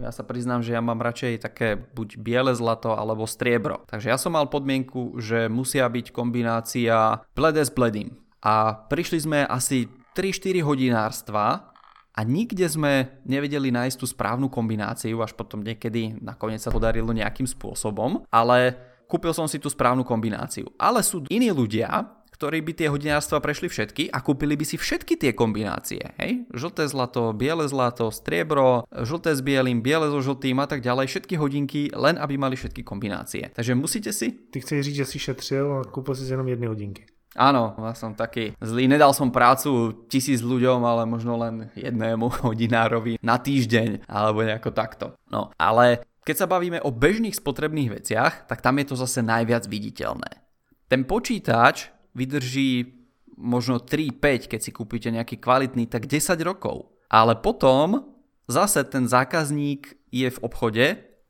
[0.00, 3.84] ja sa priznám, že ja mám radšej také buď biele zlato alebo striebro.
[3.84, 8.16] Takže ja som mal podmienku, že musia byť kombinácia blede s bledým.
[8.40, 11.74] A prišli sme asi 3-4 hodinárstva
[12.16, 17.46] a nikde sme nevedeli nájsť tú správnu kombináciu, až potom niekedy nakoniec sa podarilo nejakým
[17.46, 18.74] spôsobom, ale
[19.06, 20.66] kúpil som si tú správnu kombináciu.
[20.80, 25.18] Ale sú iní ľudia, ktorí by tie hodinárstva prešli všetky a kúpili by si všetky
[25.18, 26.14] tie kombinácie.
[26.22, 26.46] Hej?
[26.54, 31.10] Žlté zlato, biele zlato, striebro, žlté s bielým, biele so žltým a tak ďalej.
[31.10, 33.50] Všetky hodinky, len aby mali všetky kombinácie.
[33.50, 34.30] Takže musíte si...
[34.54, 37.02] Ty chceš říct, že si šetřil a kúpil si jenom jedny hodinky.
[37.34, 38.86] Áno, ja som taký zlý.
[38.86, 45.18] Nedal som prácu tisíc ľuďom, ale možno len jednému hodinárovi na týždeň, alebo nejako takto.
[45.26, 49.66] No, ale keď sa bavíme o bežných spotrebných veciach, tak tam je to zase najviac
[49.66, 50.46] viditeľné.
[50.88, 52.98] Ten počítač vydrží
[53.38, 56.90] možno 3-5, keď si kúpite nejaký kvalitný, tak 10 rokov.
[57.08, 58.18] Ale potom
[58.50, 60.86] zase ten zákazník je v obchode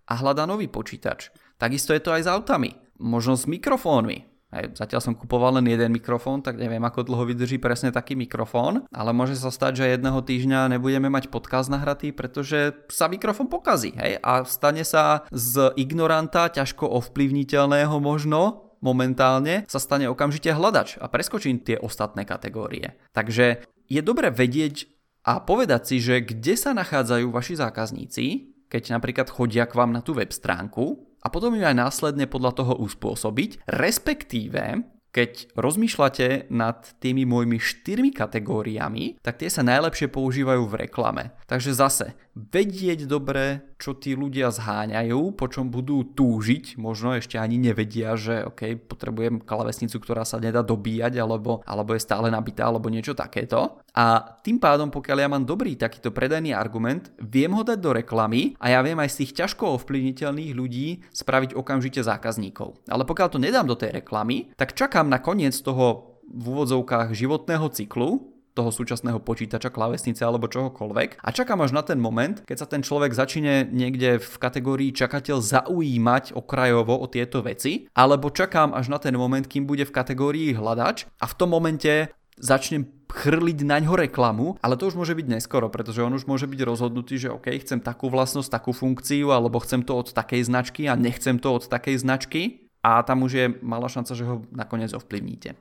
[0.08, 1.30] a hľadá nový počítač.
[1.60, 2.78] Takisto je to aj s autami.
[2.98, 4.26] Možno s mikrofónmi.
[4.48, 8.88] Aj, zatiaľ som kupoval len jeden mikrofón, tak neviem, ako dlho vydrží presne taký mikrofón,
[8.88, 13.92] ale môže sa stať, že jedného týždňa nebudeme mať podcast nahratý, pretože sa mikrofón pokazí
[14.00, 14.16] hej?
[14.24, 21.62] a stane sa z ignoranta ťažko ovplyvniteľného možno momentálne sa stane okamžite hľadač a preskočím
[21.62, 22.96] tie ostatné kategórie.
[23.12, 24.88] Takže je dobre vedieť
[25.26, 28.24] a povedať si, že kde sa nachádzajú vaši zákazníci,
[28.68, 32.62] keď napríklad chodia k vám na tú web stránku a potom ju aj následne podľa
[32.62, 40.68] toho uspôsobiť, respektíve keď rozmýšľate nad tými môjmi štyrmi kategóriami, tak tie sa najlepšie používajú
[40.68, 41.32] v reklame.
[41.48, 47.58] Takže zase, vedieť dobre, čo tí ľudia zháňajú, po čom budú túžiť, možno ešte ani
[47.58, 52.86] nevedia, že OK, potrebujem klavesnicu, ktorá sa nedá dobíjať, alebo, alebo je stále nabitá, alebo
[52.86, 53.82] niečo takéto.
[53.90, 58.54] A tým pádom, pokiaľ ja mám dobrý takýto predajný argument, viem ho dať do reklamy
[58.62, 62.86] a ja viem aj z tých ťažko ovplyvniteľných ľudí spraviť okamžite zákazníkov.
[62.86, 67.66] Ale pokiaľ to nedám do tej reklamy, tak čakám na koniec toho v úvodzovkách životného
[67.72, 72.66] cyklu, toho súčasného počítača, klávesnice alebo čohokoľvek a čakám až na ten moment, keď sa
[72.66, 78.90] ten človek začne niekde v kategórii čakateľ zaujímať okrajovo o tieto veci, alebo čakám až
[78.90, 82.10] na ten moment, kým bude v kategórii hľadač a v tom momente
[82.42, 86.44] začnem chrliť na ňo reklamu, ale to už môže byť neskoro, pretože on už môže
[86.44, 90.86] byť rozhodnutý, že OK, chcem takú vlastnosť, takú funkciu, alebo chcem to od takej značky
[90.86, 94.92] a nechcem to od takej značky a tam už je malá šanca, že ho nakoniec
[94.94, 95.58] ovplyvníte.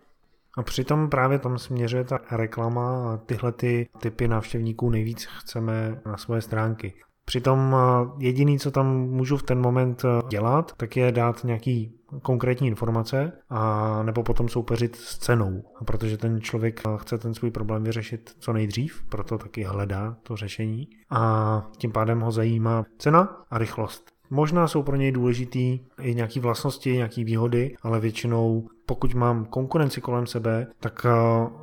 [0.58, 6.18] A přitom právě tam směřuje ta reklama a tyhle ty typy návštěvníků nejvíc chceme na
[6.18, 6.94] svoje stránky.
[7.26, 7.76] Přitom
[8.20, 14.04] jediný, co tam můžu v ten moment dělat, tak je dát nějaký konkrétní informace a
[14.04, 19.04] nebo potom soupeřit s cenou, protože ten člověk chce ten svůj problém vyřešit co nejdřív,
[19.10, 24.12] proto taky hledá to řešení a tím pádem ho zajímá cena a rychlost.
[24.30, 30.02] Možná jsou pro něj důležitý i nějaké vlastnosti, nějaké výhody, ale většinou pokud mám konkurenci
[30.02, 31.12] kolem sebe, tak eh,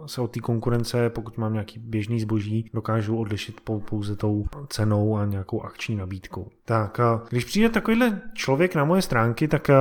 [0.07, 5.25] se od té konkurence, pokud mám nějaký běžný zboží, dokážu odlišit pouze tou cenou a
[5.25, 6.49] nějakou akční nabídkou.
[6.65, 9.75] Tak, eh, když přijde takovýhle člověk na moje stránky, tak eh,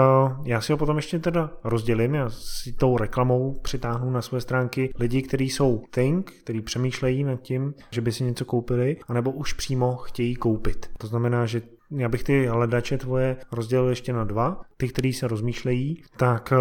[0.44, 4.94] já si ho potom ještě teda rozdělím, já si tou reklamou přitáhnu na své stránky
[5.00, 9.54] lidi, kteří jsou think, kteří přemýšlejí nad tím, že by si něco koupili, anebo už
[9.54, 10.90] přímo chtějí koupit.
[10.98, 15.28] To znamená, že já bych ty hledače tvoje rozdělil ještě na dva, ty, kteří se
[15.28, 16.54] rozmýšlejí, tak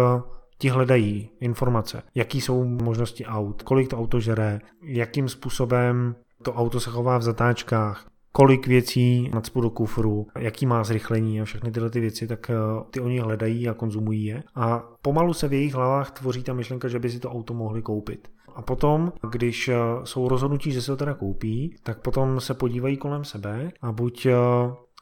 [0.63, 6.79] ti hledají informace, jaký jsou možnosti aut, kolik to auto žere, jakým způsobem to auto
[6.79, 11.89] se chová v zatáčkách, kolik věcí nadspu do kufru, jaký má zrychlení a všechny tyhle
[11.89, 12.53] ty věci, tak eh,
[12.91, 14.43] ty oni hledají a konzumují je.
[14.55, 17.81] A pomalu se v jejich hlavách tvoří ta myšlenka, že by si to auto mohli
[17.81, 18.27] koupit.
[18.55, 22.97] A potom, když eh, jsou rozhodnutí, že se to teda koupí, tak potom se podívají
[22.97, 24.33] kolem sebe a buď eh,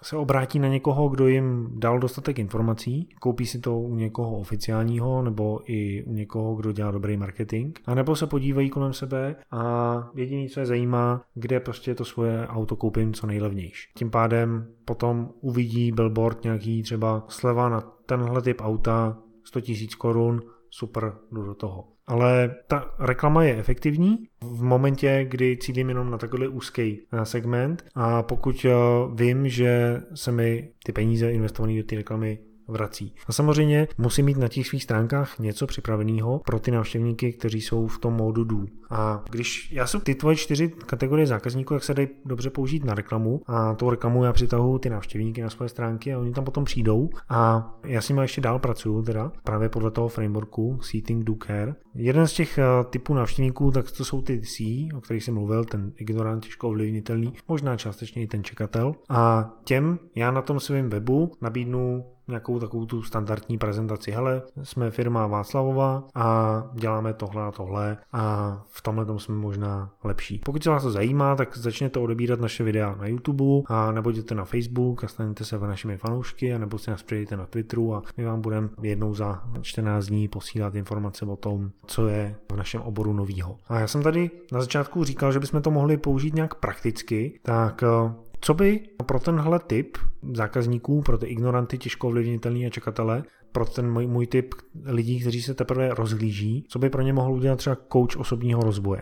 [0.04, 5.22] se obrátí na někoho, kdo jim dal dostatek informací, koupí si to u někoho oficiálního
[5.22, 10.12] nebo i u někoho, kdo dělá dobrý marketing, a nebo se podívají kolem sebe a
[10.16, 13.90] jediný, co je zajímá, kde prostě to svoje auto koupím co nejlevnější.
[13.96, 20.42] Tím pádem potom uvidí billboard nějaký třeba sleva na tenhle typ auta 100 000 korun,
[20.72, 21.88] super, jdu do toho.
[22.08, 24.18] Ale ta reklama je efektivní.
[24.42, 28.72] V momentě, kdy cílím jenom na takový úzký eh, segment a pokud eh,
[29.14, 32.40] vím, že se mi ty peníze investované do té reklamy
[32.72, 33.16] vrací.
[33.28, 37.88] A samozřejmě musí mít na těch svých stránkách něco připraveného pro ty návštěvníky, kteří jsou
[37.88, 38.66] v tom módu dů.
[38.90, 42.94] A když já jsou ty tvoje čtyři kategorie zákazníků, jak se dají dobře použít na
[42.94, 46.66] reklamu a tou reklamu já přitahuji ty návštěvníky na svoje stránky a oni tam potom
[46.66, 51.34] přijdou a já s nimi ještě dál pracuju teda právě podle toho frameworku Seating Do
[51.46, 51.76] Care.
[51.96, 54.64] Jeden z těch eh, typů návštěvníků, tak to jsou ty C,
[54.96, 58.96] o kterých jsem mluvil, ten ignorant, těžko ovlivnitelný, možná částečně i ten čekatel.
[59.10, 64.12] A těm já na tom svém webu nabídnu nějakou takovou tu standardní prezentaci.
[64.12, 69.92] Hele, jsme firma Václavova a děláme tohle a tohle a v tomhle tom jsme možná
[70.04, 70.42] lepší.
[70.46, 74.36] Pokud se vás to zajímá, tak začněte odebírat naše videa na YouTube a nebo jděte
[74.36, 78.04] na Facebook a staňte se našimi fanoušky a nebo si nás přijďte na Twitteru a
[78.18, 82.82] my vám budeme jednou za 14 dní posílat informace o tom, co je v našem
[82.82, 83.58] oboru novýho.
[83.68, 87.84] A já jsem tady na začátku říkal, že bychom to mohli použít nějak prakticky, tak
[87.84, 89.98] eh, co by pro tenhle typ
[90.34, 95.42] zákazníků, pro ty ignoranty, těžko ovlivnitelný a čekatele, pro ten můj, můj typ lidí, kteří
[95.42, 99.02] se teprve rozhlíží, co by pro ně mohl udělat třeba coach osobního rozvoje?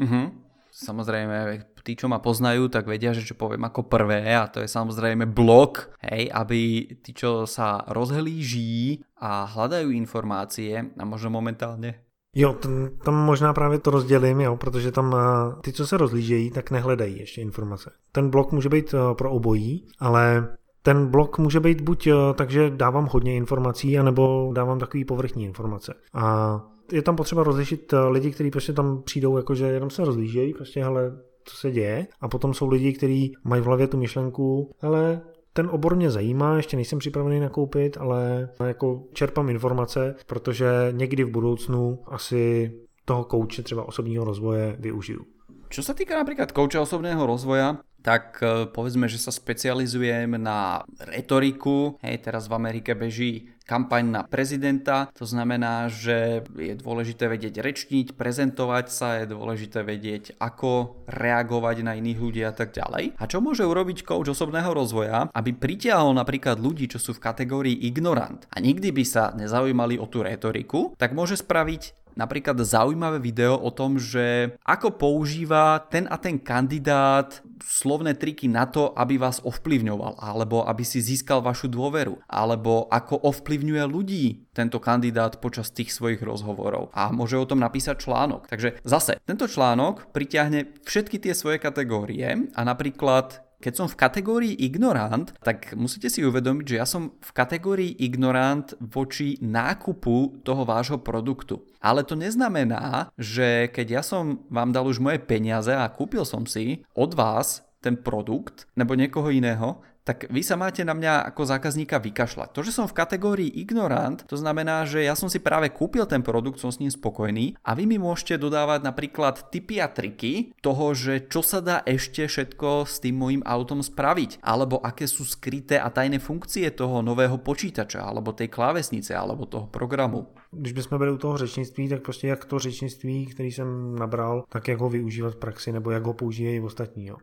[0.00, 0.30] Mm-hmm.
[0.76, 4.68] Samozrejme, tí, čo ma poznajú, tak vedia, že čo poviem ako prvé a to je
[4.68, 12.05] samozrejme blog, hej, aby tí, čo sa rozhlíží a hľadajú informácie a možno momentálne
[12.38, 16.50] Jo, ten, tam možná právě to rozdělím, jo, protože tam eh, ty, co se rozlížejí,
[16.50, 17.90] tak nehledají ještě informace.
[18.12, 20.48] Ten blok může být eh, pro obojí, ale
[20.82, 25.44] ten blok může být buď eh, tak, že dávám hodně informací, anebo dávám takový povrchní
[25.44, 25.94] informace.
[26.14, 26.60] A
[26.92, 31.12] je tam potřeba rozlišit lidi, kteří prostě tam přijdou, jakože jenom se rozlížejí, prostě hele,
[31.44, 32.06] co se děje.
[32.20, 35.20] A potom jsou lidi, kteří mají v hlavě tu myšlenku, ale
[35.56, 41.30] ten obor mě zajímá, ještě nejsem připravený nakoupit, ale jako čerpám informace, protože někdy v
[41.30, 42.72] budoucnu asi
[43.04, 45.24] toho kouče třeba osobního rozvoje využiju.
[45.66, 51.98] Čo sa týka napríklad kouča osobného rozvoja, tak e, povedzme, že sa specializujem na retoriku.
[52.06, 58.14] Hej, teraz v Amerike beží kampaň na prezidenta, to znamená, že je dôležité vedieť rečniť,
[58.14, 63.18] prezentovať sa, je dôležité vedieť, ako reagovať na iných ľudí a tak ďalej.
[63.18, 67.74] A čo môže urobiť coach osobného rozvoja, aby pritiahol napríklad ľudí, čo sú v kategórii
[67.90, 73.60] ignorant a nikdy by sa nezaujímali o tú retoriku, tak môže spraviť napríklad zaujímavé video
[73.60, 79.44] o tom, že ako používa ten a ten kandidát slovné triky na to, aby vás
[79.44, 84.24] ovplyvňoval, alebo aby si získal vašu dôveru, alebo ako ovplyvňuje ľudí
[84.56, 88.48] tento kandidát počas tých svojich rozhovorov a môže o tom napísať článok.
[88.48, 94.54] Takže zase, tento článok pritiahne všetky tie svoje kategórie a napríklad keď som v kategórii
[94.62, 101.02] ignorant, tak musíte si uvedomiť, že ja som v kategórii ignorant voči nákupu toho vášho
[101.02, 101.66] produktu.
[101.82, 106.46] Ale to neznamená, že keď ja som vám dal už moje peniaze a kúpil som
[106.46, 111.42] si od vás ten produkt nebo niekoho iného, tak vy sa máte na mňa ako
[111.50, 112.54] zákazníka vykašľať.
[112.54, 116.22] To, že som v kategórii ignorant, to znamená, že ja som si práve kúpil ten
[116.22, 120.94] produkt, som s ním spokojný a vy mi môžete dodávať napríklad tipy a triky toho,
[120.94, 125.82] že čo sa dá ešte všetko s tým mojim autom spraviť, alebo aké sú skryté
[125.82, 130.30] a tajné funkcie toho nového počítača, alebo tej klávesnice, alebo toho programu.
[130.54, 134.68] Když bychom byli u toho řečnictví, tak prostě jak to řečnictví, který jsem nabral, tak
[134.68, 137.06] jak ho využívat v praxi, nebo jak ho používají ostatní.
[137.06, 137.16] Jo.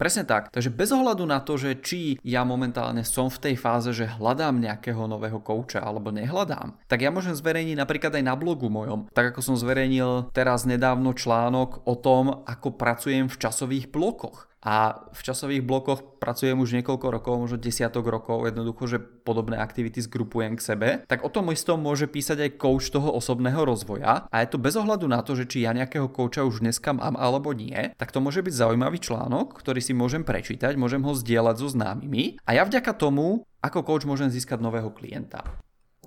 [0.00, 0.48] Presne tak.
[0.48, 4.56] Takže bez ohľadu na to, že či ja momentálne som v tej fáze, že hľadám
[4.56, 9.12] nejakého nového kouča alebo nehľadám, tak ja môžem zverejniť napríklad aj na blogu mojom.
[9.12, 15.08] Tak ako som zverejnil teraz nedávno článok o tom, ako pracujem v časových blokoch a
[15.16, 20.60] v časových blokoch pracujem už niekoľko rokov, možno desiatok rokov, jednoducho, že podobné aktivity zgrupujem
[20.60, 24.28] k sebe, tak o tom istom môže písať aj coach toho osobného rozvoja.
[24.28, 27.16] A je to bez ohľadu na to, že či ja nejakého kouča už dneska mám
[27.16, 31.56] alebo nie, tak to môže byť zaujímavý článok, ktorý si môžem prečítať, môžem ho zdieľať
[31.56, 32.36] so známymi.
[32.44, 35.44] A ja vďaka tomu ako coach môžem získať nového klienta.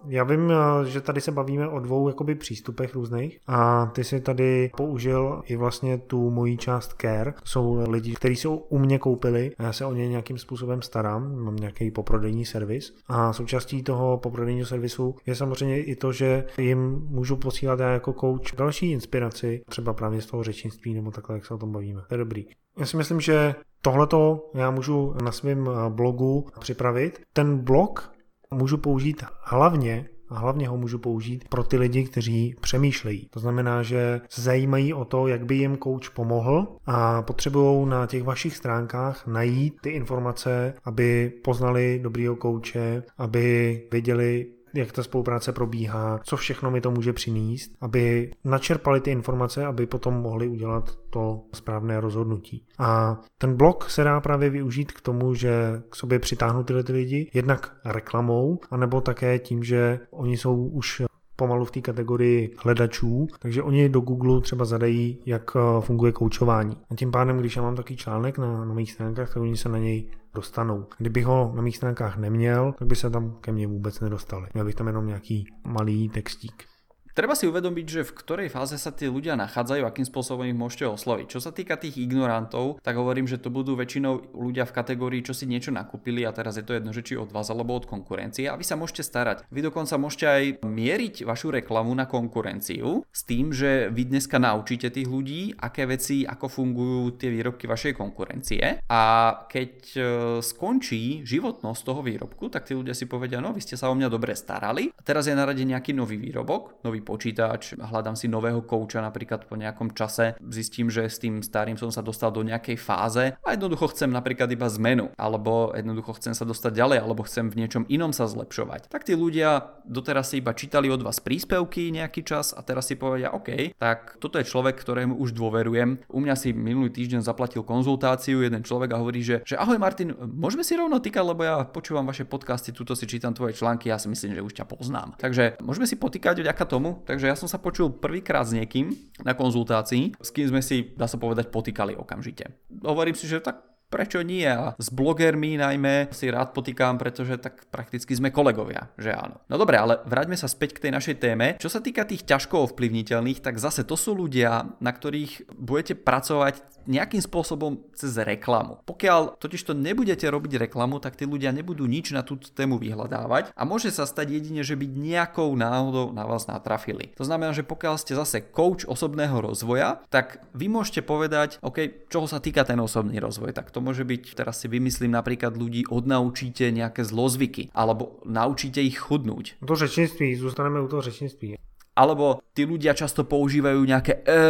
[0.07, 4.21] Já vím, eh, že tady se bavíme o dvou jakoby přístupech různých a ty si
[4.21, 7.31] tady použil i vlastně tu mojí část care.
[7.31, 10.81] To jsou lidi, kteří jsou u mě koupili a já se o ně nějakým způsobem
[10.81, 16.45] starám, mám nějaký poprodejní servis a součástí toho poprodejního servisu je samozřejmě i to, že
[16.57, 21.35] jim můžu posílat já jako coach další inspiraci, třeba právě z toho řečnictví nebo takhle,
[21.35, 22.01] jak se o tom bavíme.
[22.07, 22.45] To je dobrý.
[22.79, 27.21] Já si myslím, že tohleto já můžu na svém blogu připravit.
[27.33, 28.12] Ten blog
[28.53, 33.27] můžu použít hlavně a hlavně ho můžu použít pro ty lidi, kteří přemýšlejí.
[33.29, 38.05] To znamená, že se zajímají o to, jak by jim coach pomohl a potřebují na
[38.05, 45.51] těch vašich stránkách najít ty informace, aby poznali dobrýho kouče, aby věděli, jak ta spolupráce
[45.51, 50.95] probíhá, co všechno mi to může přinést, aby načerpali ty informace, aby potom mohli udělat
[51.09, 52.65] to správné rozhodnutí.
[52.79, 56.93] A ten blog se dá právě využít k tomu, že k sobě přitáhnu tyhle ty
[56.93, 61.01] lidi, jednak reklamou, anebo také tím, že oni jsou už
[61.35, 66.77] pomalu v té kategorii hledačů, takže oni do Google třeba zadají, jak eh, funguje koučování.
[66.91, 69.69] A tím pádem, když já mám takový článek na, na mých stránkách, tak oni se
[69.69, 70.85] na něj dostanou.
[70.97, 74.47] Kdybych ho na mých stránkách neměl, tak by se tam ke mně vůbec nedostali.
[74.53, 76.65] Měl bych tam jenom nějaký malý textík.
[77.13, 80.89] Treba si uvedomiť, že v ktorej fáze sa tí ľudia nachádzajú, akým spôsobom ich môžete
[80.89, 81.37] osloviť.
[81.37, 85.37] Čo sa týka tých ignorantov, tak hovorím, že to budú väčšinou ľudia v kategórii, čo
[85.37, 88.49] si niečo nakúpili a teraz je to jedno, že či od vás alebo od konkurencie
[88.49, 89.45] a vy sa môžete starať.
[89.53, 94.89] Vy dokonca môžete aj mieriť vašu reklamu na konkurenciu s tým, že vy dneska naučíte
[94.89, 99.03] tých ľudí, aké veci, ako fungujú tie výrobky vašej konkurencie a
[99.45, 100.01] keď e,
[100.41, 104.09] skončí životnosť toho výrobku, tak tí ľudia si povedia, no vy ste sa o mňa
[104.09, 108.63] dobre starali a teraz je na rade nejaký nový výrobok, nový počítač, hľadám si nového
[108.63, 112.79] kouča napríklad po nejakom čase, zistím, že s tým starým som sa dostal do nejakej
[112.79, 117.51] fáze a jednoducho chcem napríklad iba zmenu, alebo jednoducho chcem sa dostať ďalej, alebo chcem
[117.51, 118.87] v niečom inom sa zlepšovať.
[118.87, 122.95] Tak tí ľudia doteraz si iba čítali od vás príspevky nejaký čas a teraz si
[122.95, 126.07] povedia, OK, tak toto je človek, ktorému už dôverujem.
[126.07, 130.15] U mňa si minulý týždeň zaplatil konzultáciu jeden človek a hovorí, že, že ahoj Martin,
[130.15, 133.97] môžeme si rovno týkať, lebo ja počúvam vaše podcasty, tuto si čítam tvoje články, ja
[133.97, 135.17] si myslím, že už ťa poznám.
[135.17, 138.93] Takže môžeme si potýkať vďaka tomu, takže ja som sa počul prvýkrát s niekým
[139.25, 142.53] na konzultácii, s kým sme si, dá sa povedať, potýkali okamžite.
[142.85, 144.49] Hovorím si, že tak prečo nie?
[144.49, 149.37] A s blogermi najmä si rád potýkam, pretože tak prakticky sme kolegovia, že áno.
[149.45, 151.53] No dobre, ale vráťme sa späť k tej našej téme.
[151.61, 156.73] Čo sa týka tých ťažko ovplyvniteľných, tak zase to sú ľudia, na ktorých budete pracovať
[156.87, 158.83] nejakým spôsobom cez reklamu.
[158.83, 163.55] Pokiaľ totiž to nebudete robiť reklamu, tak tí ľudia nebudú nič na túto tému vyhľadávať
[163.55, 167.15] a môže sa stať jedine, že by nejakou náhodou na vás natrafili.
[167.15, 172.27] To znamená, že pokiaľ ste zase coach osobného rozvoja, tak vy môžete povedať, OK, čoho
[172.27, 176.71] sa týka ten osobný rozvoj, tak to môže byť, teraz si vymyslím napríklad ľudí, odnaučíte
[176.71, 179.59] nejaké zlozvyky alebo naučíte ich chudnúť.
[179.59, 181.59] To řečnictví, zostaneme u toho řečnictví
[181.93, 184.45] alebo tí ľudia často používajú nejaké e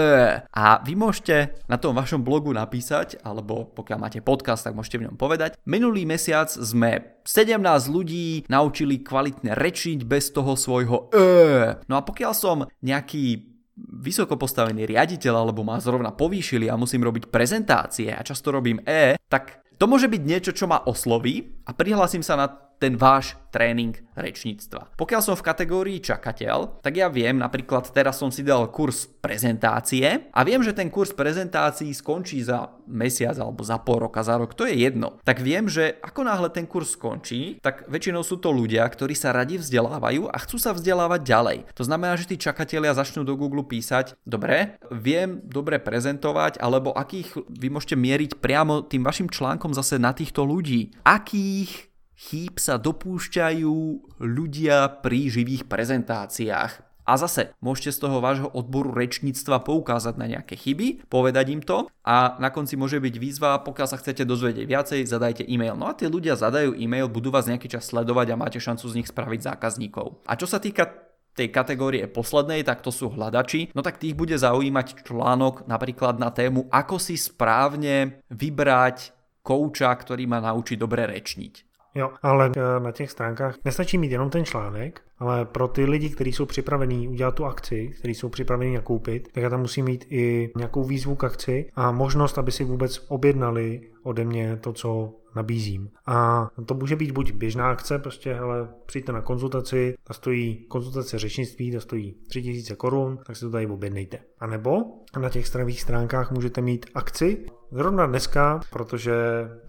[0.48, 5.06] a vy môžete na tom vašom blogu napísať, alebo pokiaľ máte podcast, tak môžete v
[5.12, 5.60] ňom povedať.
[5.68, 7.60] Minulý mesiac sme 17
[7.92, 11.84] ľudí naučili kvalitne rečiť bez toho svojho e.
[11.88, 17.30] No a pokiaľ som nejaký vysoko postavený riaditeľ alebo ma zrovna povýšili a musím robiť
[17.30, 22.22] prezentácie a často robím E, tak to môže byť niečo, čo ma osloví a prihlásim
[22.22, 22.48] sa na
[22.84, 24.98] ten váš tréning rečníctva.
[24.98, 30.28] Pokiaľ som v kategórii čakateľ, tak ja viem, napríklad teraz som si dal kurz prezentácie
[30.34, 34.58] a viem, že ten kurz prezentácií skončí za mesiac alebo za pol roka, za rok,
[34.58, 35.22] to je jedno.
[35.22, 39.32] Tak viem, že ako náhle ten kurz skončí, tak väčšinou sú to ľudia, ktorí sa
[39.32, 41.58] radi vzdelávajú a chcú sa vzdelávať ďalej.
[41.78, 47.38] To znamená, že tí čakatelia začnú do Google písať, dobre, viem dobre prezentovať, alebo akých
[47.48, 50.90] vy môžete mieriť priamo tým vašim článkom zase na týchto ľudí.
[51.06, 51.93] Akých
[52.24, 53.76] chýb sa dopúšťajú
[54.24, 56.94] ľudia pri živých prezentáciách.
[57.04, 61.92] A zase, môžete z toho vášho odboru rečníctva poukázať na nejaké chyby, povedať im to
[62.08, 65.76] a na konci môže byť výzva, pokiaľ sa chcete dozvedieť viacej, zadajte e-mail.
[65.76, 69.04] No a tí ľudia zadajú e-mail, budú vás nejaký čas sledovať a máte šancu z
[69.04, 70.24] nich spraviť zákazníkov.
[70.24, 74.40] A čo sa týka tej kategórie poslednej, tak to sú hľadači, no tak tých bude
[74.40, 79.12] zaujímať článok napríklad na tému, ako si správne vybrať
[79.44, 81.73] kouča, ktorý ma naučí dobre rečniť.
[81.96, 86.10] Jo, ale eh, na těch stránkách nestačí mít jenom ten článek, ale pro ty lidi,
[86.10, 90.06] kteří jsou připravení udělat tu akci, kteří jsou připravení nakoupit, tak já tam musím mít
[90.10, 95.14] i nějakou výzvu k akci a možnost, aby si vůbec objednali ode mě to, co
[95.36, 95.90] nabízím.
[96.06, 101.20] A to může být buď běžná akce, prostě hele, přijďte na konzultaci, ta stojí konzultace
[101.20, 104.20] řečnictví, ta stojí 3000 korun, tak si to tady objednejte.
[104.40, 104.84] A nebo
[105.20, 107.46] na těch stranových stránkách můžete mít akci,
[107.76, 109.14] Zrovna dneska, protože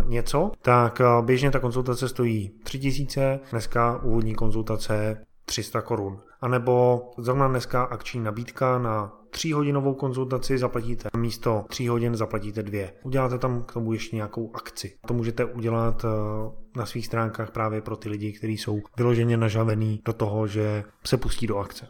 [0.06, 6.20] něco, tak běžně ta konzultace stojí 3000, dneska úvodní konzultace 300 korun.
[6.40, 12.62] A nebo zrovna dneska akční nabídka na 3 hodinovou konzultaci zaplatíte místo 3 hodin zaplatíte
[12.62, 12.88] 2.
[13.02, 14.96] Uděláte tam k tomu ještě nějakou akci.
[15.06, 16.08] To můžete udělat eh,
[16.76, 21.16] na svých stránkách právě pro ty lidi, kteří jsou vyloženě nažavení do toho, že se
[21.16, 21.88] pustí do akce.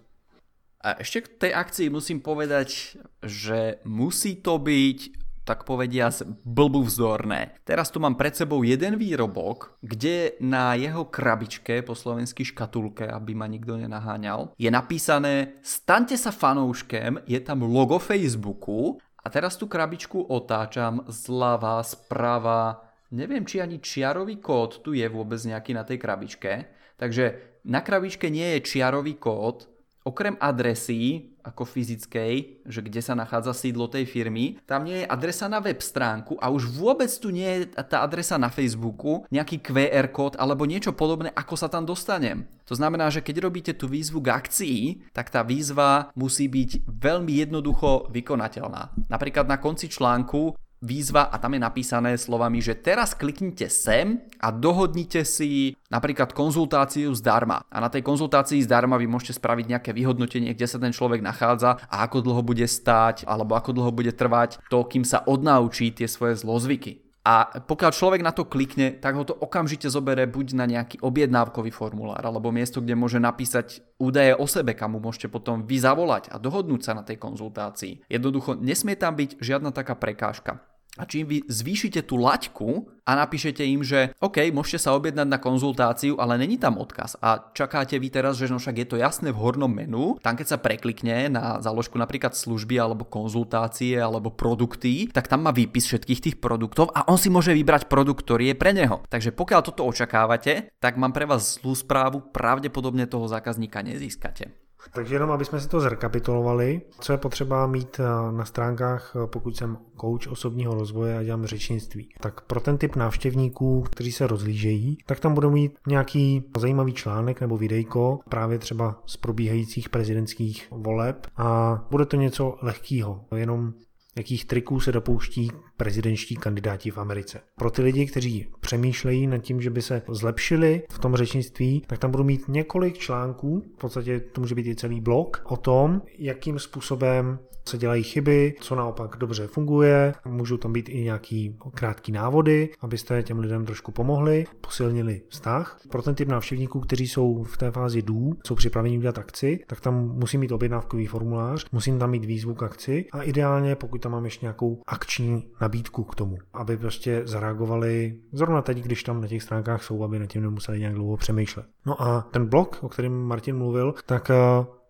[0.84, 7.60] A ešte k tej akcii musím povedať, že musí to byť tak povediac blbúvzdorné.
[7.62, 13.36] Teraz tu mám pred sebou jeden výrobok, kde na jeho krabičke, po slovensky škatulke, aby
[13.36, 18.96] ma nikto nenaháňal, je napísané staňte sa fanouškem, je tam logo Facebooku.
[19.24, 25.40] A teraz tú krabičku otáčam zľava, sprava, neviem či ani čiarový kód tu je vôbec
[25.40, 26.52] nejaký na tej krabičke,
[27.00, 29.64] takže na krabičke nie je čiarový kód,
[30.04, 35.46] okrem adresy, ako fyzickej, že kde sa nachádza sídlo tej firmy, tam nie je adresa
[35.46, 40.08] na web stránku a už vôbec tu nie je tá adresa na Facebooku, nejaký QR
[40.08, 42.48] kód alebo niečo podobné, ako sa tam dostanem.
[42.64, 44.78] To znamená, že keď robíte tú výzvu k akcii,
[45.12, 49.12] tak tá výzva musí byť veľmi jednoducho vykonateľná.
[49.12, 54.52] Napríklad na konci článku výzva a tam je napísané slovami, že teraz kliknite sem a
[54.52, 57.64] dohodnite si napríklad konzultáciu zdarma.
[57.72, 61.80] A na tej konzultácii zdarma vy môžete spraviť nejaké vyhodnotenie, kde sa ten človek nachádza
[61.88, 66.04] a ako dlho bude stáť alebo ako dlho bude trvať to, kým sa odnaučí tie
[66.04, 67.00] svoje zlozvyky.
[67.24, 71.72] A pokiaľ človek na to klikne, tak ho to okamžite zobere buď na nejaký objednávkový
[71.72, 76.28] formulár, alebo miesto, kde môže napísať údaje o sebe, kam mu môžete potom vy zavolať
[76.28, 78.04] a dohodnúť sa na tej konzultácii.
[78.12, 80.60] Jednoducho nesmie tam byť žiadna taká prekážka.
[80.94, 85.42] A čím vy zvýšite tú laťku a napíšete im, že OK, môžete sa objednať na
[85.42, 89.34] konzultáciu, ale není tam odkaz a čakáte vy teraz, že no však je to jasné
[89.34, 95.10] v hornom menu, tam keď sa preklikne na záložku napríklad služby alebo konzultácie alebo produkty,
[95.10, 98.56] tak tam má výpis všetkých tých produktov a on si môže vybrať produkt, ktorý je
[98.56, 99.02] pre neho.
[99.10, 104.63] Takže pokiaľ toto očakávate, tak mám pre vás zlú správu, pravdepodobne toho zákazníka nezískate.
[104.92, 109.26] Takže jenom, aby jsme si to zrekapitulovali, co je potřeba mít eh, na stránkách, eh,
[109.26, 112.08] pokud jsem coach osobního rozvoje a dělám řečnictví.
[112.20, 117.40] Tak pro ten typ návštěvníků, kteří se rozlížejí, tak tam budou mít nějaký zajímavý článek
[117.40, 123.72] nebo videjko, právě třeba z probíhajících prezidentských voleb a bude to něco lehkého, jenom
[124.16, 127.40] jakých triků se dopouští prezidentští kandidáti v Americe.
[127.56, 131.98] Pro ty lidi, kteří přemýšlejí nad tím, že by se zlepšili v tom řečnictví, tak
[131.98, 136.02] tam budou mít několik článků, v podstatě to může být i celý blog, o tom,
[136.18, 137.38] jakým způsobem
[137.68, 140.14] se dělají chyby, co naopak dobře funguje.
[140.24, 145.80] Můžou tam být i nějaký krátký návody, abyste těm lidem trošku pomohli, posilnili vztah.
[145.90, 149.80] Pro ten typ návštěvníků, kteří jsou v té fázi dů, jsou připraveni udělat akci, tak
[149.80, 154.12] tam musí mít objednávkový formulář, musím tam mít výzvu k akci a ideálně, pokud tam
[154.12, 159.28] mám ještě nějakou akční nabídku k tomu, aby prostě zareagovali zrovna teď, když tam na
[159.28, 161.66] těch stránkách jsou, aby na tím nemuseli nějak dlouho přemýšlet.
[161.86, 164.34] No a ten blog, o kterém Martin mluvil, tak eh,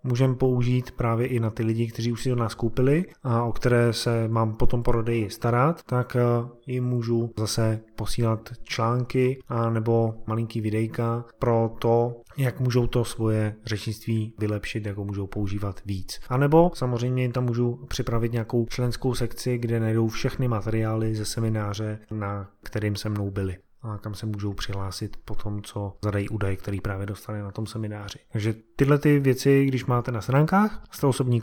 [0.05, 3.53] můžeme použít právě i na ty lidi, kteří už si do nás koupili a o
[3.53, 6.21] které se mám potom po prodeji starat, tak eh,
[6.67, 13.55] jim můžu zase posílat články a nebo malinký videjka pro to, jak můžou to svoje
[13.65, 16.21] řečnictví vylepšit, jak ho můžou používat víc.
[16.29, 21.99] A nebo samozřejmě tam můžu připravit nějakou členskou sekci, kde najdou všechny materiály ze semináře,
[22.11, 23.57] na kterým se mnou byli.
[23.85, 27.67] A kam se můžou přihlásit po tom, co zadají údaje, který právě dostane na tom
[27.67, 28.19] semináři.
[28.33, 31.41] Takže tyhle ty věci, když máte na stránkách, jste osobní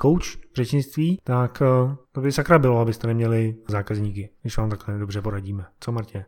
[0.51, 5.21] v řečnictví, tak eh, to by sakra bylo, abyste neměli zákazníky, když vám takhle dobře
[5.21, 5.65] poradíme.
[5.79, 6.25] Co Martě?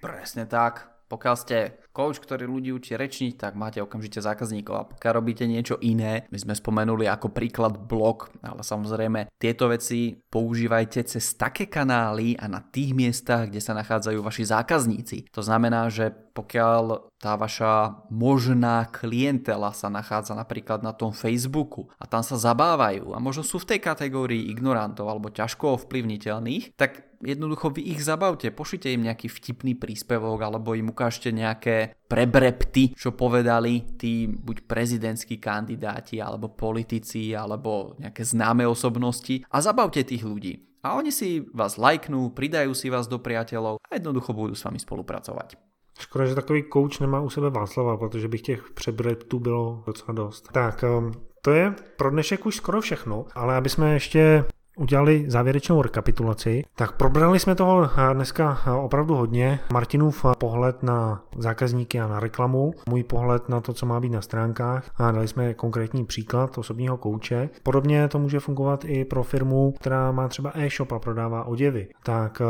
[0.00, 0.93] Presne tak.
[1.14, 4.74] Pokiaľ ste coach, ktorý ľudí učí rečniť, tak máte okamžite zákazníkov.
[4.74, 10.18] A pokiaľ robíte niečo iné, my sme spomenuli ako príklad blog, ale samozrejme tieto veci
[10.18, 15.30] používajte cez také kanály a na tých miestach, kde sa nachádzajú vaši zákazníci.
[15.30, 22.10] To znamená, že pokiaľ tá vaša možná klientela sa nachádza napríklad na tom Facebooku a
[22.10, 27.72] tam sa zabávajú a možno sú v tej kategórii ignorantov alebo ťažko ovplyvniteľných, tak jednoducho
[27.72, 33.96] vy ich zabavte, pošlite im nejaký vtipný príspevok alebo im ukážte nejaké prebrepty, čo povedali
[33.98, 40.54] tí buď prezidentskí kandidáti alebo politici alebo nejaké známe osobnosti a zabavte tých ľudí.
[40.84, 44.76] A oni si vás lajknú, pridajú si vás do priateľov a jednoducho budú s vami
[44.76, 45.56] spolupracovať.
[45.94, 50.48] Škoda, že takový kouč nemá u sebe Václava, protože bych těch přebreptů bylo docela dost.
[50.52, 51.12] Tak, um,
[51.42, 54.44] to je pro dnešek už skoro všechno, ale aby jsme ještě
[54.76, 59.60] udělali závěrečnou rekapitulaci, tak probrali jsme toho dneska opravdu hodně.
[59.72, 64.20] Martinův pohled na zákazníky a na reklamu, můj pohled na to, co má být na
[64.20, 67.50] stránkách a dali jsme konkrétní příklad osobního kouče.
[67.62, 71.88] Podobně to může fungovat i pro firmu, která má třeba e-shop a prodává oděvy.
[72.02, 72.42] Tak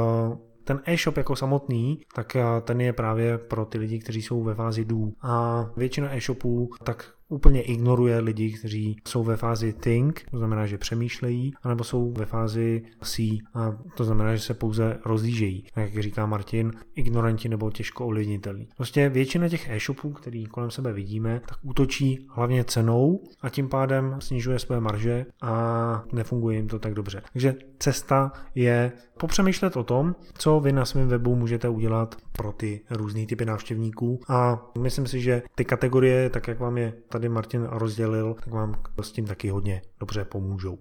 [0.64, 4.85] ten e-shop jako samotný, tak ten je právě pro ty lidi, kteří jsou ve fázi
[4.85, 5.12] dů.
[5.22, 10.79] A většina e-shopů tak úplně ignoruje lidi, kteří jsou ve fázi think, to znamená, že
[10.79, 15.66] přemýšlejí, anebo jsou ve fázi see, a to znamená, že se pouze rozlížejí.
[15.77, 18.68] Jak říká Martin, ignoranti nebo těžko ovlivnitelní.
[18.77, 24.16] Prostě většina těch e-shopů, který kolem sebe vidíme, tak útočí hlavně cenou a tím pádem
[24.18, 27.22] snižuje své marže a nefunguje jim to tak dobře.
[27.33, 32.81] Takže cesta je popřemýšlet o tom, co vy na svém webu můžete udělat pro ty
[32.91, 37.62] různé typy návštěvníků a myslím si, že ty kategorie, tak jak vám je tady Martin
[37.71, 40.79] rozdělil, tak vám s tím taky hodně dobře pomůžou.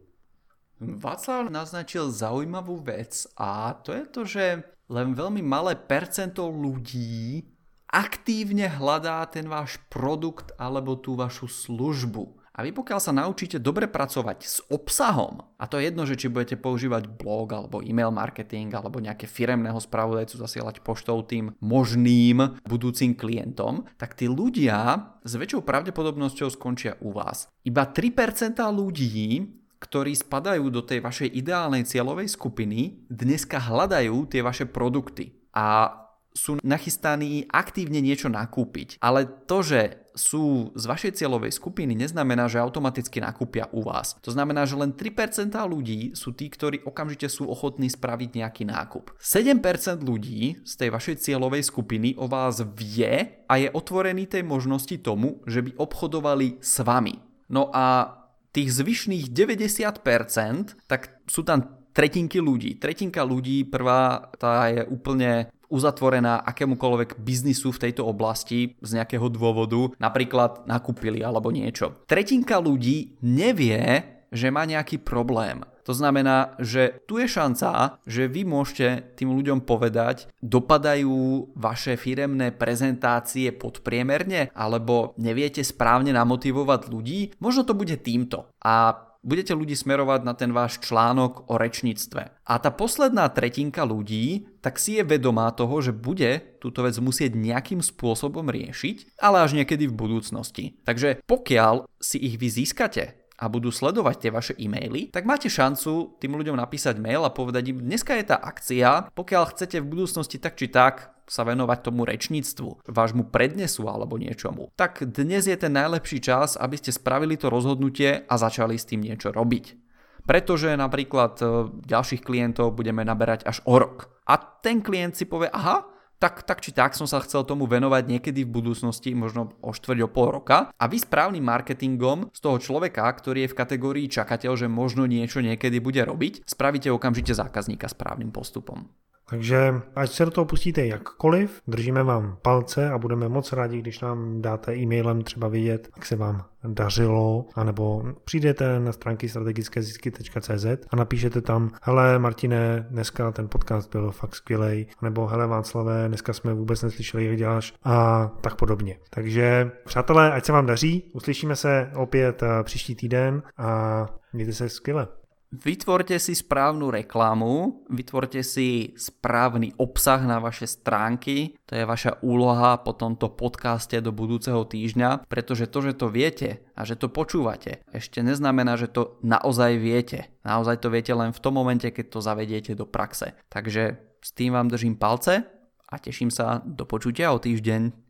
[0.83, 4.45] Václav naznačil zaujímavú vec a to je to, že
[4.91, 7.47] len veľmi malé percento ľudí
[7.87, 12.42] aktívne hľadá ten váš produkt alebo tú vašu službu.
[12.53, 16.29] A vy pokiaľ sa naučíte dobre pracovať s obsahom, a to je jedno, že či
[16.29, 23.17] budete používať blog alebo e-mail marketing alebo nejaké firemného spravodajcu zasielať poštou tým možným budúcim
[23.17, 27.49] klientom, tak tí ľudia s väčšou pravdepodobnosťou skončia u vás.
[27.65, 29.49] Iba 3% ľudí
[29.83, 35.35] ktorí spadajú do tej vašej ideálnej cieľovej skupiny, dneska hľadajú tie vaše produkty.
[35.51, 35.91] A
[36.31, 38.97] sú nachystaní aktívne niečo nakúpiť.
[39.03, 44.17] Ale to, že sú z vašej cieľovej skupiny, neznamená, že automaticky nakúpia u vás.
[44.21, 49.17] To znamená, že len 3% ľudí sú tí, ktorí okamžite sú ochotní spraviť nejaký nákup.
[49.17, 54.95] 7% ľudí z tej vašej cieľovej skupiny o vás vie a je otvorený tej možnosti
[55.01, 57.19] tomu, že by obchodovali s vami.
[57.49, 58.17] No a
[58.53, 62.81] tých zvyšných 90%, tak sú tam tretinky ľudí.
[62.81, 69.89] Tretinka ľudí, prvá, tá je úplne uzatvorená akémukoľvek biznisu v tejto oblasti z nejakého dôvodu,
[69.97, 72.05] napríklad nakúpili alebo niečo.
[72.05, 73.81] Tretinka ľudí nevie,
[74.29, 75.65] že má nejaký problém.
[75.83, 82.55] To znamená, že tu je šanca, že vy môžete tým ľuďom povedať, dopadajú vaše firemné
[82.55, 87.35] prezentácie podpriemerne, alebo neviete správne namotivovať ľudí.
[87.43, 88.47] Možno to bude týmto.
[88.63, 92.43] A budete ľudí smerovať na ten váš článok o rečníctve.
[92.43, 97.35] A tá posledná tretinka ľudí tak si je vedomá toho, že bude túto vec musieť
[97.35, 100.65] nejakým spôsobom riešiť, ale až niekedy v budúcnosti.
[100.83, 106.15] Takže pokiaľ si ich vy získate a budú sledovať tie vaše e-maily, tak máte šancu
[106.21, 110.37] tým ľuďom napísať mail a povedať im, dneska je tá akcia, pokiaľ chcete v budúcnosti
[110.37, 115.73] tak či tak sa venovať tomu rečníctvu, vášmu prednesu alebo niečomu, tak dnes je ten
[115.73, 119.79] najlepší čas, aby ste spravili to rozhodnutie a začali s tým niečo robiť.
[120.23, 121.45] Pretože napríklad e,
[121.83, 124.07] ďalších klientov budeme naberať až o rok.
[124.23, 125.83] A ten klient si povie, aha,
[126.23, 129.99] tak, tak či tak som sa chcel tomu venovať niekedy v budúcnosti, možno o štvrť
[130.07, 130.71] o pol roka.
[130.79, 135.43] A vy správnym marketingom z toho človeka, ktorý je v kategórii čakateľ, že možno niečo
[135.43, 138.87] niekedy bude robiť, spravíte okamžite zákazníka správnym postupom.
[139.29, 143.99] Takže ať se do toho pustíte jakkoliv, držíme vám palce a budeme moc rádi, když
[143.99, 150.95] nám dáte e-mailem třeba vidět, jak se vám dařilo, anebo přijdete na stránky strategickézisky.cz a
[150.95, 156.53] napíšete tam, hele Martine, dneska ten podcast byl fakt skvělej, nebo hele Václavé, dneska jsme
[156.53, 158.97] vůbec neslyšeli, jak děláš a tak podobně.
[159.09, 164.69] Takže přátelé, ať se vám daří, uslyšíme se opět eh, příští týden a mějte se
[164.69, 165.07] skvěle.
[165.53, 172.81] Vytvorte si správnu reklamu, vytvorte si správny obsah na vaše stránky, to je vaša úloha
[172.81, 177.85] po tomto podcaste do budúceho týždňa, pretože to, že to viete a že to počúvate,
[177.93, 180.33] ešte neznamená, že to naozaj viete.
[180.41, 183.37] Naozaj to viete len v tom momente, keď to zavediete do praxe.
[183.53, 185.45] Takže s tým vám držím palce
[185.85, 188.02] a teším sa do počutia o týždeň.